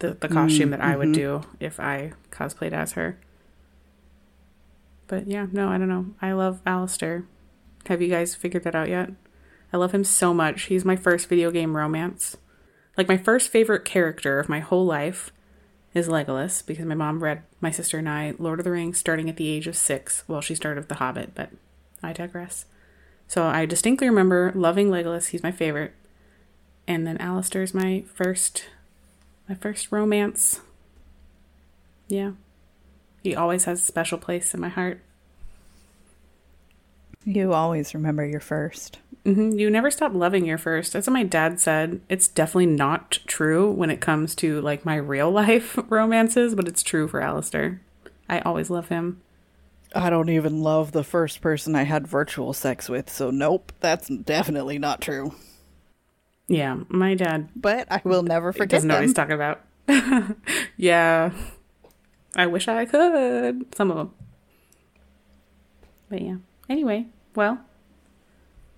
the 0.00 0.14
the 0.14 0.28
costume 0.28 0.70
that 0.70 0.80
I 0.80 0.96
would 0.96 1.08
Mhm. 1.08 1.14
do 1.14 1.42
if 1.60 1.78
I 1.78 2.12
cosplayed 2.30 2.72
as 2.72 2.92
her. 2.92 3.16
But 5.06 5.26
yeah, 5.28 5.46
no, 5.52 5.68
I 5.68 5.78
don't 5.78 5.88
know. 5.88 6.06
I 6.20 6.32
love 6.32 6.60
Alistair. 6.66 7.24
Have 7.86 8.00
you 8.00 8.08
guys 8.08 8.34
figured 8.34 8.64
that 8.64 8.74
out 8.74 8.88
yet? 8.88 9.10
I 9.72 9.76
love 9.76 9.92
him 9.92 10.04
so 10.04 10.32
much. 10.34 10.62
He's 10.64 10.84
my 10.84 10.96
first 10.96 11.28
video 11.28 11.50
game 11.50 11.76
romance. 11.76 12.36
Like 12.96 13.08
my 13.08 13.16
first 13.16 13.50
favorite 13.50 13.84
character 13.84 14.38
of 14.38 14.48
my 14.48 14.60
whole 14.60 14.84
life 14.84 15.32
is 15.94 16.08
Legolas 16.08 16.64
because 16.64 16.86
my 16.86 16.94
mom 16.94 17.22
read 17.22 17.42
my 17.60 17.70
sister 17.70 17.98
and 17.98 18.08
I 18.08 18.34
Lord 18.38 18.60
of 18.60 18.64
the 18.64 18.70
Rings 18.70 18.98
starting 18.98 19.28
at 19.28 19.36
the 19.36 19.48
age 19.48 19.66
of 19.66 19.76
six. 19.76 20.24
Well, 20.26 20.40
she 20.40 20.54
started 20.54 20.80
with 20.80 20.88
The 20.88 20.96
Hobbit, 20.96 21.34
but 21.34 21.50
I 22.02 22.12
digress. 22.12 22.64
So 23.28 23.44
I 23.44 23.66
distinctly 23.66 24.08
remember 24.08 24.52
loving 24.54 24.88
Legolas. 24.88 25.28
He's 25.28 25.42
my 25.42 25.52
favorite. 25.52 25.94
And 26.86 27.06
then 27.06 27.18
Alistair's 27.18 27.74
my 27.74 28.04
first 28.14 28.66
my 29.48 29.54
first 29.54 29.92
romance. 29.92 30.60
Yeah. 32.08 32.32
He 33.22 33.36
always 33.36 33.64
has 33.64 33.80
a 33.80 33.86
special 33.86 34.18
place 34.18 34.54
in 34.54 34.60
my 34.60 34.68
heart. 34.68 35.00
You 37.24 37.52
always 37.52 37.94
remember 37.94 38.24
your 38.24 38.40
first. 38.40 38.98
Hmm 39.24 39.52
You 39.52 39.70
never 39.70 39.90
stop 39.90 40.12
loving 40.14 40.44
your 40.44 40.58
first. 40.58 40.92
That's 40.92 41.06
what 41.06 41.12
my 41.14 41.22
dad 41.22 41.60
said. 41.60 42.00
It's 42.08 42.28
definitely 42.28 42.66
not 42.66 43.18
true 43.26 43.70
when 43.70 43.90
it 43.90 44.00
comes 44.00 44.34
to 44.36 44.60
like 44.60 44.84
my 44.84 44.96
real 44.96 45.30
life 45.30 45.78
romances, 45.88 46.54
but 46.54 46.68
it's 46.68 46.82
true 46.82 47.08
for 47.08 47.20
Alistair. 47.20 47.80
I 48.28 48.40
always 48.40 48.70
love 48.70 48.88
him. 48.88 49.20
I 49.94 50.08
don't 50.08 50.30
even 50.30 50.62
love 50.62 50.92
the 50.92 51.04
first 51.04 51.40
person 51.42 51.76
I 51.76 51.82
had 51.82 52.06
virtual 52.06 52.52
sex 52.52 52.88
with, 52.88 53.10
so 53.10 53.30
nope, 53.30 53.72
that's 53.80 54.08
definitely 54.08 54.78
not 54.78 55.02
true. 55.02 55.34
Yeah, 56.48 56.80
my 56.88 57.14
dad 57.14 57.48
But 57.54 57.88
I 57.90 58.00
will 58.04 58.22
never 58.22 58.52
forget 58.52 58.70
doesn't 58.70 58.88
know 58.88 58.96
what 58.96 59.02
he's 59.02 59.14
talking 59.14 59.32
about. 59.34 59.60
yeah. 60.76 61.30
I 62.36 62.46
wish 62.46 62.68
I 62.68 62.84
could. 62.84 63.74
Some 63.74 63.90
of 63.90 63.96
them. 63.96 64.14
But 66.08 66.22
yeah. 66.22 66.36
Anyway, 66.68 67.06
well, 67.34 67.58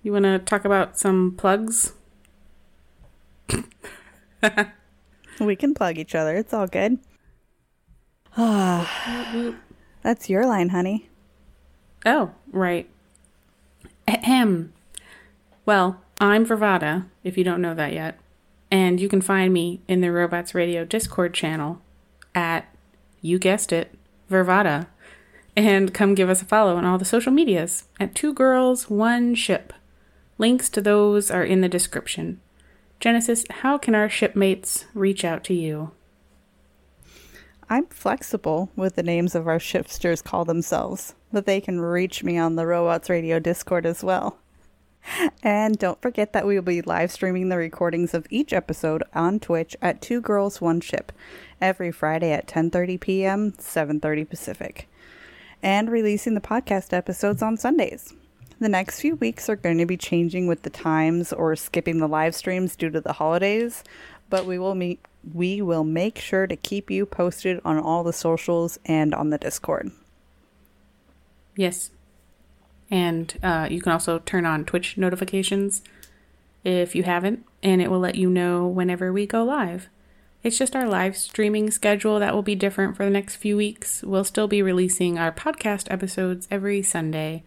you 0.05 0.13
want 0.13 0.25
to 0.25 0.39
talk 0.39 0.65
about 0.65 0.97
some 0.97 1.33
plugs? 1.35 1.93
We 5.39 5.55
can 5.55 5.73
plug 5.73 5.97
each 5.97 6.15
other. 6.15 6.35
It's 6.35 6.53
all 6.53 6.67
good. 6.67 6.99
Ah, 8.37 9.53
that's 10.01 10.29
your 10.29 10.45
line, 10.45 10.69
honey. 10.69 11.09
Oh, 12.05 12.31
right. 12.51 12.87
Ahem. 14.07 14.71
Well, 15.65 16.01
I'm 16.21 16.45
Vervada, 16.45 17.05
if 17.23 17.37
you 17.37 17.43
don't 17.43 17.61
know 17.61 17.73
that 17.73 17.93
yet. 17.93 18.19
And 18.71 18.99
you 18.99 19.09
can 19.09 19.21
find 19.21 19.53
me 19.53 19.81
in 19.87 20.01
the 20.01 20.11
Robots 20.11 20.53
Radio 20.53 20.85
Discord 20.85 21.33
channel 21.33 21.81
at, 22.33 22.65
you 23.21 23.39
guessed 23.39 23.73
it, 23.73 23.93
Vervada. 24.29 24.87
And 25.55 25.93
come 25.93 26.15
give 26.15 26.29
us 26.29 26.41
a 26.41 26.45
follow 26.45 26.75
on 26.75 26.85
all 26.85 26.97
the 26.97 27.05
social 27.05 27.31
medias 27.31 27.85
at 27.99 28.13
Two 28.13 28.33
Girls, 28.33 28.89
One 28.89 29.35
Ship. 29.35 29.73
Links 30.37 30.69
to 30.69 30.81
those 30.81 31.31
are 31.31 31.43
in 31.43 31.61
the 31.61 31.69
description. 31.69 32.41
Genesis, 32.99 33.45
how 33.49 33.77
can 33.77 33.95
our 33.95 34.09
shipmates 34.09 34.85
reach 34.93 35.23
out 35.23 35.43
to 35.45 35.53
you? 35.53 35.91
I'm 37.69 37.87
flexible 37.87 38.69
with 38.75 38.95
the 38.95 39.03
names 39.03 39.33
of 39.33 39.47
our 39.47 39.59
shipsters 39.59 40.21
call 40.21 40.45
themselves, 40.45 41.15
but 41.31 41.45
they 41.45 41.61
can 41.61 41.79
reach 41.79 42.23
me 42.23 42.37
on 42.37 42.55
the 42.55 42.67
Robots 42.67 43.09
Radio 43.09 43.39
Discord 43.39 43.85
as 43.85 44.03
well. 44.03 44.37
And 45.41 45.77
don't 45.77 46.01
forget 46.01 46.33
that 46.33 46.47
we 46.47 46.55
will 46.55 46.63
be 46.63 46.81
live 46.81 47.11
streaming 47.11 47.49
the 47.49 47.57
recordings 47.57 48.13
of 48.13 48.27
each 48.29 48.53
episode 48.53 49.03
on 49.13 49.39
Twitch 49.39 49.75
at 49.81 50.01
Two 50.01 50.19
Girls 50.19 50.59
One 50.59 50.81
Ship 50.81 51.11
every 51.61 51.91
Friday 51.91 52.31
at 52.31 52.47
10:30 52.47 52.99
p.m., 52.99 53.51
7:30 53.53 54.29
Pacific. 54.29 54.89
And 55.61 55.91
releasing 55.91 56.33
the 56.33 56.41
podcast 56.41 56.91
episodes 56.91 57.41
on 57.41 57.57
Sundays. 57.57 58.13
The 58.59 58.69
next 58.69 59.01
few 59.01 59.15
weeks 59.15 59.49
are 59.49 59.55
going 59.55 59.77
to 59.79 59.85
be 59.85 59.97
changing 59.97 60.47
with 60.47 60.61
the 60.61 60.69
times 60.69 61.33
or 61.33 61.55
skipping 61.55 61.99
the 61.99 62.07
live 62.07 62.33
streams 62.35 62.75
due 62.75 62.89
to 62.89 63.01
the 63.01 63.13
holidays, 63.13 63.83
but 64.29 64.45
we 64.45 64.57
will 64.57 64.75
meet 64.75 64.99
we 65.33 65.61
will 65.61 65.83
make 65.83 66.19
sure 66.19 66.45
to 66.45 66.55
keep 66.55 66.91
you 66.91 67.05
posted 67.05 67.59
on 67.65 67.79
all 67.79 68.03
the 68.03 68.13
socials 68.13 68.77
and 68.85 69.13
on 69.13 69.31
the 69.31 69.39
Discord. 69.39 69.91
Yes. 71.55 71.89
And 72.91 73.37
uh, 73.41 73.67
you 73.71 73.81
can 73.81 73.91
also 73.91 74.19
turn 74.19 74.45
on 74.45 74.65
Twitch 74.65 74.97
notifications 74.97 75.81
if 76.63 76.95
you 76.95 77.03
haven't, 77.03 77.45
and 77.63 77.81
it 77.81 77.89
will 77.89 77.99
let 77.99 78.15
you 78.15 78.29
know 78.29 78.67
whenever 78.67 79.11
we 79.11 79.25
go 79.25 79.43
live. 79.43 79.89
It's 80.43 80.59
just 80.59 80.75
our 80.75 80.87
live 80.87 81.17
streaming 81.17 81.71
schedule 81.71 82.19
that 82.19 82.35
will 82.35 82.43
be 82.43 82.53
different 82.53 82.95
for 82.95 83.03
the 83.03 83.11
next 83.11 83.37
few 83.37 83.57
weeks. 83.57 84.03
We'll 84.03 84.23
still 84.23 84.47
be 84.47 84.61
releasing 84.61 85.17
our 85.17 85.31
podcast 85.31 85.89
episodes 85.89 86.47
every 86.51 86.83
Sunday. 86.83 87.43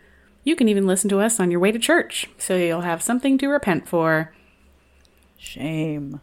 You 0.48 0.56
can 0.56 0.70
even 0.70 0.86
listen 0.86 1.10
to 1.10 1.20
us 1.20 1.38
on 1.38 1.50
your 1.50 1.60
way 1.60 1.72
to 1.72 1.78
church, 1.78 2.26
so 2.38 2.56
you'll 2.56 2.80
have 2.80 3.02
something 3.02 3.36
to 3.36 3.48
repent 3.48 3.86
for. 3.86 4.32
Shame. 5.36 6.22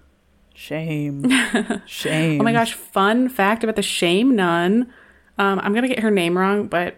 Shame. 0.55 1.29
Shame. 1.85 2.41
Oh 2.41 2.43
my 2.43 2.51
gosh, 2.51 2.73
fun 2.73 3.29
fact 3.29 3.63
about 3.63 3.75
the 3.75 3.83
shame 3.83 4.35
nun. 4.35 4.91
Um, 5.37 5.59
I'm 5.59 5.75
gonna 5.75 5.87
get 5.87 5.99
her 5.99 6.09
name 6.09 6.39
wrong, 6.39 6.65
but 6.65 6.97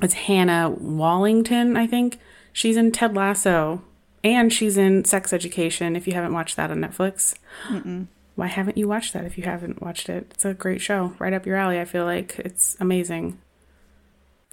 it's 0.00 0.14
Hannah 0.14 0.70
Wallington, 0.70 1.76
I 1.76 1.88
think. 1.88 2.20
She's 2.52 2.76
in 2.76 2.92
Ted 2.92 3.16
Lasso, 3.16 3.82
and 4.22 4.52
she's 4.52 4.76
in 4.76 5.04
Sex 5.04 5.32
Education. 5.32 5.96
If 5.96 6.06
you 6.06 6.12
haven't 6.12 6.34
watched 6.34 6.54
that 6.54 6.70
on 6.70 6.78
Netflix, 6.78 7.34
Mm-mm. 7.66 8.06
why 8.36 8.46
haven't 8.46 8.78
you 8.78 8.86
watched 8.86 9.12
that 9.14 9.24
if 9.24 9.36
you 9.36 9.42
haven't 9.42 9.82
watched 9.82 10.08
it? 10.08 10.28
It's 10.30 10.44
a 10.44 10.54
great 10.54 10.80
show, 10.80 11.16
right 11.18 11.32
up 11.32 11.46
your 11.46 11.56
alley. 11.56 11.80
I 11.80 11.84
feel 11.84 12.04
like 12.04 12.38
it's 12.38 12.76
amazing. 12.78 13.40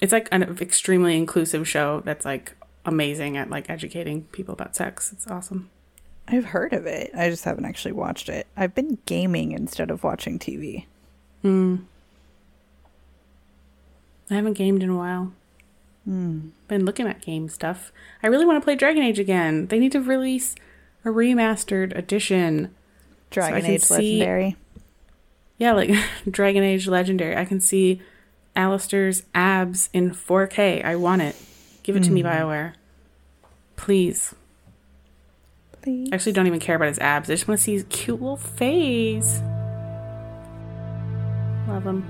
It's 0.01 0.11
like 0.11 0.27
an 0.31 0.43
extremely 0.59 1.15
inclusive 1.15 1.67
show 1.67 2.01
that's 2.03 2.25
like 2.25 2.55
amazing 2.85 3.37
at 3.37 3.49
like 3.49 3.69
educating 3.69 4.23
people 4.25 4.53
about 4.53 4.75
sex. 4.75 5.11
It's 5.13 5.27
awesome. 5.27 5.69
I've 6.27 6.45
heard 6.45 6.73
of 6.73 6.85
it. 6.85 7.11
I 7.15 7.29
just 7.29 7.43
haven't 7.43 7.65
actually 7.65 7.91
watched 7.93 8.27
it. 8.29 8.47
I've 8.57 8.73
been 8.73 8.97
gaming 9.05 9.51
instead 9.51 9.91
of 9.91 10.03
watching 10.03 10.39
TV. 10.39 10.85
Hmm. 11.41 11.77
I 14.29 14.35
haven't 14.35 14.53
gamed 14.53 14.81
in 14.81 14.89
a 14.89 14.95
while. 14.97 15.33
Hmm. 16.05 16.49
Been 16.67 16.85
looking 16.85 17.07
at 17.07 17.21
game 17.21 17.49
stuff. 17.49 17.91
I 18.23 18.27
really 18.27 18.45
want 18.45 18.59
to 18.61 18.63
play 18.65 18.75
Dragon 18.75 19.03
Age 19.03 19.19
again. 19.19 19.67
They 19.67 19.77
need 19.77 19.91
to 19.91 20.01
release 20.01 20.55
a 21.03 21.09
remastered 21.09 21.95
edition. 21.97 22.73
Dragon 23.29 23.61
can 23.61 23.71
Age 23.71 23.81
see- 23.81 23.93
Legendary. 24.19 24.55
Yeah, 25.57 25.73
like 25.73 25.91
Dragon 26.29 26.63
Age 26.63 26.87
Legendary. 26.87 27.35
I 27.35 27.45
can 27.45 27.59
see 27.59 28.01
Alistair's 28.55 29.23
abs 29.33 29.89
in 29.93 30.11
4K. 30.11 30.83
I 30.83 30.95
want 30.95 31.21
it. 31.21 31.35
Give 31.83 31.95
it 31.95 32.03
to 32.03 32.11
me, 32.11 32.21
Hmm. 32.21 32.27
BioWare. 32.27 32.73
Please. 33.75 34.35
Please. 35.81 36.09
I 36.11 36.15
actually 36.15 36.33
don't 36.33 36.45
even 36.47 36.59
care 36.59 36.75
about 36.75 36.89
his 36.89 36.99
abs. 36.99 37.29
I 37.29 37.33
just 37.33 37.47
want 37.47 37.59
to 37.59 37.63
see 37.63 37.73
his 37.73 37.85
cute 37.89 38.21
little 38.21 38.37
face. 38.37 39.41
Love 41.67 41.85
him. 41.85 42.03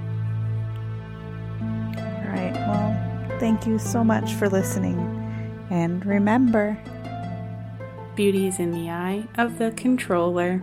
All 1.96 2.32
right. 2.34 2.54
Well, 2.54 3.39
thank 3.39 3.66
you 3.66 3.80
so 3.80 4.04
much 4.04 4.34
for 4.34 4.50
listening. 4.50 4.98
And 5.70 6.06
remember, 6.06 6.78
Beauty 8.16 8.48
is 8.48 8.60
in 8.60 8.72
the 8.72 8.89
eye 8.89 9.26
of 9.38 9.58
the 9.58 9.72
controller. 9.72 10.62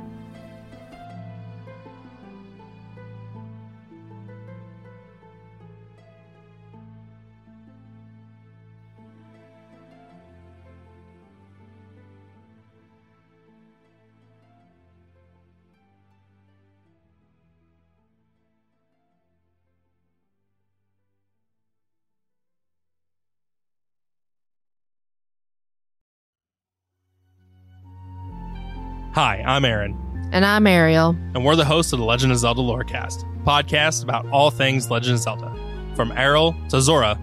Hi, 29.18 29.42
I'm 29.44 29.64
Aaron, 29.64 29.98
And 30.30 30.44
I'm 30.44 30.64
Ariel. 30.64 31.08
and 31.34 31.44
we're 31.44 31.56
the 31.56 31.64
hosts 31.64 31.92
of 31.92 31.98
the 31.98 32.04
Legend 32.04 32.30
of 32.30 32.38
Zelda 32.38 32.60
Lorecast, 32.60 33.24
a 33.24 33.44
podcast 33.44 34.04
about 34.04 34.24
all 34.28 34.52
things 34.52 34.92
Legend 34.92 35.16
of 35.16 35.20
Zelda, 35.22 35.52
from 35.96 36.12
Errol 36.12 36.54
to 36.68 36.80
Zora. 36.80 37.18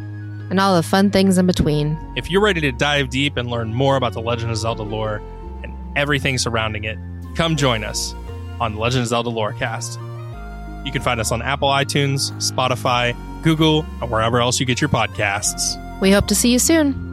And 0.49 0.59
all 0.59 0.75
the 0.75 0.83
fun 0.83 1.09
things 1.09 1.37
in 1.37 1.47
between. 1.47 1.97
If 2.17 2.29
you're 2.29 2.41
ready 2.43 2.59
to 2.59 2.73
dive 2.73 3.11
deep 3.11 3.37
and 3.37 3.49
learn 3.49 3.73
more 3.73 3.95
about 3.95 4.11
the 4.11 4.19
Legend 4.19 4.51
of 4.51 4.57
Zelda 4.57 4.83
lore 4.83 5.21
and 5.63 5.73
everything 5.95 6.37
surrounding 6.37 6.83
it, 6.83 6.97
come 7.33 7.55
join 7.55 7.85
us 7.85 8.13
on 8.59 8.73
the 8.73 8.81
Legend 8.81 9.03
of 9.03 9.07
Zelda 9.07 9.29
Lorecast. 9.29 9.95
You 10.85 10.91
can 10.91 11.01
find 11.01 11.21
us 11.21 11.31
on 11.31 11.41
Apple 11.41 11.69
iTunes, 11.69 12.33
Spotify, 12.41 13.15
Google, 13.41 13.85
and 14.01 14.11
wherever 14.11 14.41
else 14.41 14.59
you 14.59 14.65
get 14.65 14.81
your 14.81 14.89
podcasts. 14.89 15.81
We 16.01 16.11
hope 16.11 16.27
to 16.27 16.35
see 16.35 16.51
you 16.51 16.59
soon. 16.59 17.04